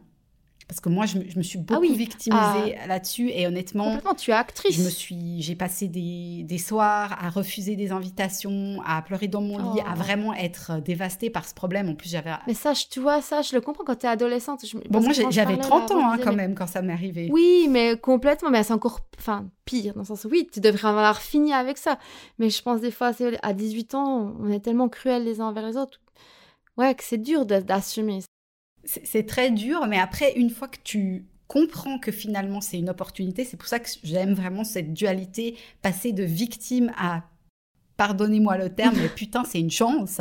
[0.68, 2.86] Parce que moi, je me, suis ah beaucoup victimisée ah.
[2.86, 4.74] là-dessus et honnêtement, tu es actrice.
[4.76, 9.42] Je me suis, j'ai passé des, des, soirs à refuser des invitations, à pleurer dans
[9.42, 9.98] mon lit, à oh.
[9.98, 11.90] vraiment être dévastée par ce problème.
[11.90, 12.30] En plus, j'avais.
[12.46, 14.64] Mais ça, tu vois, ça, je le comprends quand tu es adolescente.
[14.88, 17.28] Bon, moi, j'avais 30 ans hein, quand même quand ça m'est arrivé.
[17.30, 18.50] Oui, mais complètement.
[18.50, 21.76] Mais c'est encore, enfin, pire dans le sens où oui, tu devrais avoir fini avec
[21.76, 21.98] ça.
[22.38, 23.12] Mais je pense des fois,
[23.42, 26.00] à 18 ans, on est tellement cruels les uns envers les autres.
[26.76, 28.20] Ouais, que c'est dur d'assumer
[28.86, 33.44] c'est très dur, mais après, une fois que tu comprends que finalement c'est une opportunité,
[33.44, 37.24] c'est pour ça que j'aime vraiment cette dualité, passer de victime à
[37.96, 40.20] pardonnez-moi le terme, mais putain, c'est une chance.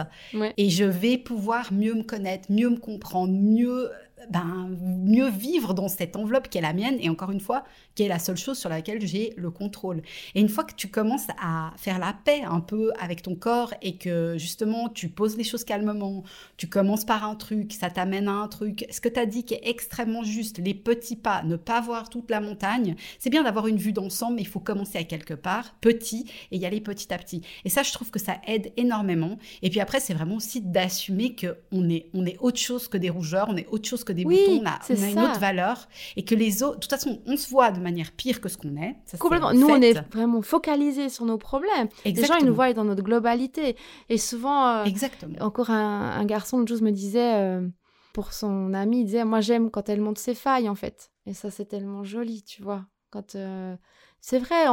[0.58, 3.90] Et je vais pouvoir mieux me connaître, mieux me comprendre, mieux
[4.30, 7.64] ben, mieux vivre dans cette enveloppe qui est la mienne et encore une fois,
[7.96, 10.02] qui est la seule chose sur laquelle j'ai le contrôle.
[10.36, 13.74] Et une fois que tu commences à faire la paix un peu avec ton corps
[13.82, 16.24] et que justement tu poses les choses calmement,
[16.58, 19.44] tu commences par un truc, ça t'amène à un truc, ce que tu as dit
[19.44, 23.44] qui est extrêmement juste, les petits pas, ne pas voir toute la montagne, c'est bien
[23.44, 26.82] d'avoir une vue d'ensemble, mais il faut commencer à quelque part, petit, et y aller
[26.82, 27.42] petit à petit.
[27.66, 29.38] Et ça, je trouve que ça aide énormément.
[29.62, 33.10] Et puis après, c'est vraiment aussi d'assumer qu'on est, on est autre chose que des
[33.10, 36.36] rougeurs, on est autre chose que des boutons, on a, une autre valeur et que
[36.36, 38.96] les autres, de toute façon, on se voit de manière pire que ce qu'on est.
[39.20, 39.54] Complètement.
[39.54, 41.88] Nous, on est vraiment focalisés sur nos problèmes.
[42.06, 43.76] Les gens, ils nous voient dans notre globalité.
[44.10, 45.36] Et souvent, euh, Exactement.
[45.42, 47.68] encore un, garçon de chose me disait, euh,
[48.14, 51.12] pour son ami, il disait, moi j'aime quand elle montre ses failles, en fait.
[51.26, 52.86] Et ça, c'est tellement joli, tu vois.
[53.12, 53.76] Quand euh,
[54.22, 54.68] c'est vrai,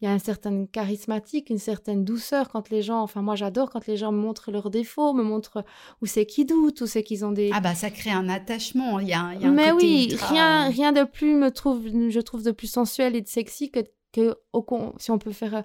[0.00, 3.70] il y a un certain charismatique, une certaine douceur quand les gens, enfin moi j'adore
[3.70, 5.64] quand les gens me montrent leurs défauts, me montrent
[6.00, 7.50] où c'est qu'ils doutent, où c'est qu'ils ont des...
[7.52, 11.04] Ah bah ça crée un attachement, il y a, un Mais oui, rien, rien de
[11.04, 13.80] plus me trouve, je trouve de plus sensuel et de sexy que,
[14.12, 14.36] que
[14.98, 15.62] si on peut faire euh,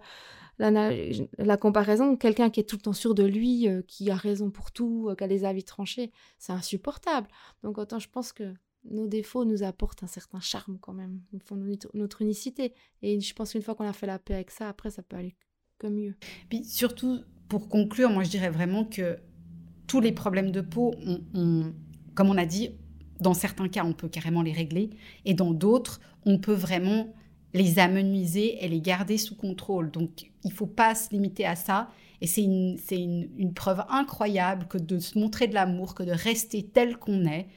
[0.57, 0.91] la,
[1.38, 4.49] la comparaison, quelqu'un qui est tout le temps sûr de lui, euh, qui a raison
[4.49, 7.27] pour tout, euh, qui a les avis tranchés, c'est insupportable.
[7.63, 8.53] Donc autant je pense que
[8.89, 11.55] nos défauts nous apportent un certain charme quand même, font
[11.93, 12.73] notre, unicité.
[13.01, 15.15] Et je pense qu'une fois qu'on a fait la paix avec ça, après, ça peut
[15.15, 15.36] aller
[15.79, 16.15] que mieux.
[16.49, 19.17] Puis surtout, pour conclure, moi je dirais vraiment que
[19.88, 20.93] tous les problèmes de peau,
[22.15, 22.71] comme on a dit,
[23.19, 24.89] dans certains cas, on peut carrément les régler,
[25.25, 27.13] et dans d'autres, on peut vraiment
[27.53, 29.91] les amenuiser et les garder sous contrôle.
[29.91, 31.89] Donc, il faut pas se limiter à ça.
[32.19, 32.77] Et c'est une,
[33.38, 37.47] une, preuve incroyable que de se montrer de l'amour, que de rester tel qu'on est,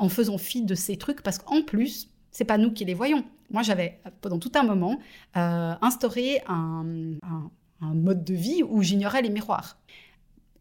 [0.00, 3.24] en faisant fi de ces trucs, parce qu'en plus, c'est pas nous qui les voyons.
[3.50, 4.98] Moi, j'avais, pendant tout un moment,
[5.36, 6.84] euh, instauré un,
[7.82, 9.78] mode de vie où j'ignorais les miroirs.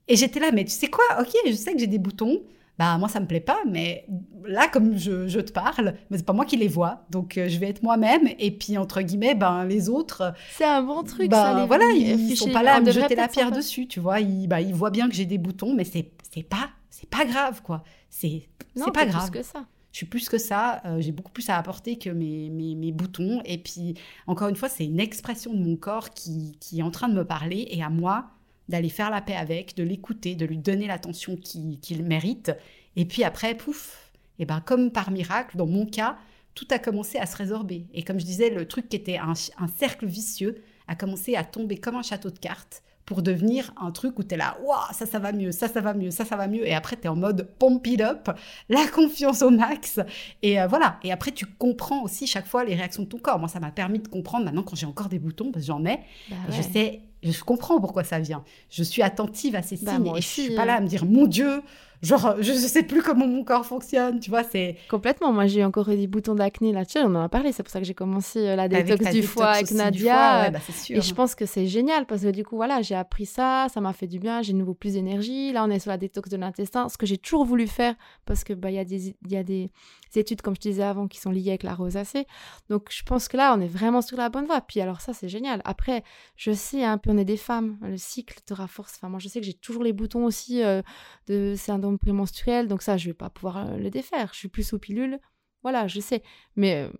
[0.07, 1.03] Et j'étais là, mais tu sais quoi?
[1.19, 2.41] Ok, je sais que j'ai des boutons.
[2.79, 4.05] Bah, moi, ça me plaît pas, mais
[4.45, 7.03] là, comme je, te parle, mais c'est pas moi qui les vois.
[7.09, 8.29] Donc, euh, je vais être moi-même.
[8.39, 10.33] Et puis, entre guillemets, ben, les autres.
[10.53, 11.59] C'est un bon truc, bah, ça.
[11.59, 14.21] Les voilà, ils, sont pas là à me jeter la pierre dessus, tu vois.
[14.21, 16.13] Ils, bah, ils voient bien que j'ai des boutons, mais c'est
[16.43, 16.69] pas,
[17.11, 17.83] pas grave, quoi.
[18.09, 19.29] C'est c'est pas grave.
[19.29, 19.65] Plus que ça.
[19.91, 23.41] Je suis plus que ça, euh, j'ai beaucoup plus à apporter que mes, mes, boutons.
[23.43, 26.91] Et puis, encore une fois, c'est une expression de mon corps qui, qui, est en
[26.91, 28.29] train de me parler et à moi
[28.69, 32.51] d'aller faire la paix avec, de l'écouter, de lui donner l'attention qu'il mérite.
[32.95, 36.17] Et puis après, pouf, et ben comme par miracle, dans mon cas,
[36.55, 37.87] tout a commencé à se résorber.
[37.93, 41.43] Et comme je disais, le truc qui était un, un cercle vicieux a commencé à
[41.43, 44.77] tomber comme un château de cartes pour devenir un truc où tu es là, waouh,
[44.93, 46.67] ça, ça va mieux, ça, ça va mieux, ça, ça va mieux.
[46.67, 48.29] Et après, tu es en mode pump it up,
[48.69, 49.99] la confiance au max.
[50.43, 50.99] Et euh, voilà.
[51.01, 53.39] Et après, tu comprends aussi chaque fois les réactions de ton corps.
[53.39, 55.83] Moi, ça m'a permis de comprendre maintenant quand j'ai encore des boutons, parce que j'en
[55.85, 58.43] ai, bah je sais, je comprends pourquoi ça vient.
[58.69, 61.05] Je suis attentive à ces bah, signes et je suis pas là à me dire,
[61.05, 61.61] mon Dieu,
[62.01, 64.77] genre, je ne sais plus comment mon corps fonctionne, tu vois, c'est...
[64.89, 67.71] Complètement, moi j'ai encore eu des boutons d'acné là-dessus, on en a parlé, c'est pour
[67.71, 70.49] ça que j'ai commencé euh, la détox du foie avec Nadia.
[70.51, 73.67] Bah, et je pense que c'est génial, parce que du coup, voilà, j'ai appris ça,
[73.73, 75.97] ça m'a fait du bien, j'ai de nouveau plus d'énergie, là on est sur la
[75.97, 77.95] détox de l'intestin, ce que j'ai toujours voulu faire,
[78.25, 79.71] parce que bah, y, a des, y a des
[80.15, 82.25] études, comme je disais avant, qui sont liées avec la rosacée,
[82.69, 85.13] donc je pense que là, on est vraiment sur la bonne voie, puis alors ça,
[85.13, 85.61] c'est génial.
[85.65, 86.03] Après,
[86.35, 89.27] je sais, un peu, on est des femmes, le cycle te rafforce, enfin moi je
[89.27, 90.81] sais que j'ai toujours les boutons aussi euh,
[91.27, 91.55] de
[91.89, 94.29] syndrome prémenstruel, donc ça, je vais pas pouvoir euh, le défaire.
[94.33, 95.19] Je suis plus sous pilule,
[95.63, 96.23] voilà, je sais.
[96.55, 96.91] Mais euh,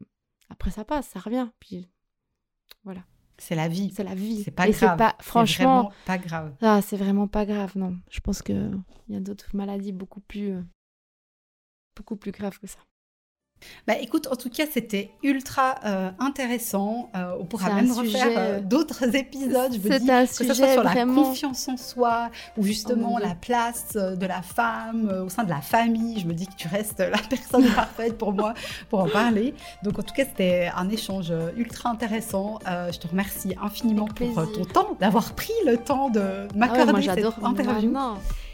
[0.50, 1.50] après, ça passe, ça revient.
[1.60, 1.88] Puis
[2.84, 3.04] voilà.
[3.38, 3.92] C'est la vie.
[3.96, 4.44] C'est la vie.
[4.44, 4.98] C'est pas grave.
[4.98, 6.56] Pas, franchement, pas grave.
[6.62, 7.98] Ah, c'est vraiment pas grave, non.
[8.10, 8.72] Je pense que
[9.08, 10.62] il y a d'autres maladies beaucoup plus, euh,
[11.96, 12.80] beaucoup plus graves que ça.
[13.88, 17.10] Bah écoute, en tout cas, c'était ultra euh, intéressant.
[17.16, 19.74] Euh, on pourra même refaire euh, d'autres épisodes.
[19.74, 23.36] Je me dis que ce soit sur la confiance en soi ou justement oh la
[23.36, 26.20] place de la femme au sein de la famille.
[26.20, 28.54] Je me dis que tu restes la personne parfaite pour moi
[28.90, 29.54] pour en parler.
[29.84, 32.60] Donc en tout cas, c'était un échange ultra intéressant.
[32.66, 37.44] je te remercie infiniment pour ton temps, d'avoir pris le temps de ah m'accorder cette
[37.44, 37.94] interview.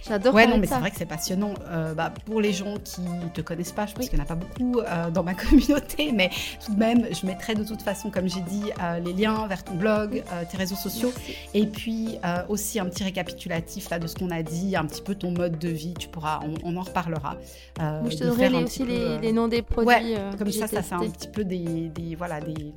[0.07, 0.33] J'adore.
[0.33, 1.53] Ouais, non, mais c'est vrai que c'est passionnant.
[1.67, 3.01] Euh, bah, pour les gens qui
[3.33, 6.11] te connaissent pas, je pense qu'il n'y en a pas beaucoup euh, dans ma communauté,
[6.13, 6.29] mais
[6.63, 9.63] tout de même, je mettrai de toute façon, comme j'ai dit, euh, les liens vers
[9.63, 11.11] ton blog, tes réseaux sociaux,
[11.53, 12.17] et puis
[12.49, 15.57] aussi un petit récapitulatif là de ce qu'on a dit, un petit peu ton mode
[15.57, 15.93] de vie.
[15.97, 17.35] Tu pourras, on, en reparlera.
[17.79, 19.87] je te donnerai aussi les, noms des produits.
[19.87, 22.73] Ouais, comme ça, ça fait un petit peu des, des voilà des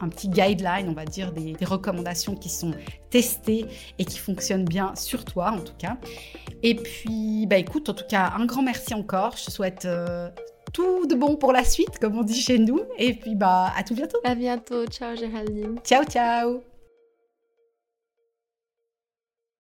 [0.00, 2.72] un petit guideline, on va dire, des, recommandations qui sont
[3.10, 3.66] testées
[3.98, 5.96] et qui fonctionnent bien sur toi, en tout cas.
[6.62, 9.36] Et puis, bah écoute, en tout cas, un grand merci encore.
[9.36, 10.28] Je te souhaite euh,
[10.72, 12.80] tout de bon pour la suite, comme on dit chez nous.
[12.98, 14.18] Et puis, bah, à tout bientôt.
[14.24, 14.86] À bientôt.
[14.86, 15.78] Ciao, Géraldine.
[15.84, 16.75] Ciao, ciao.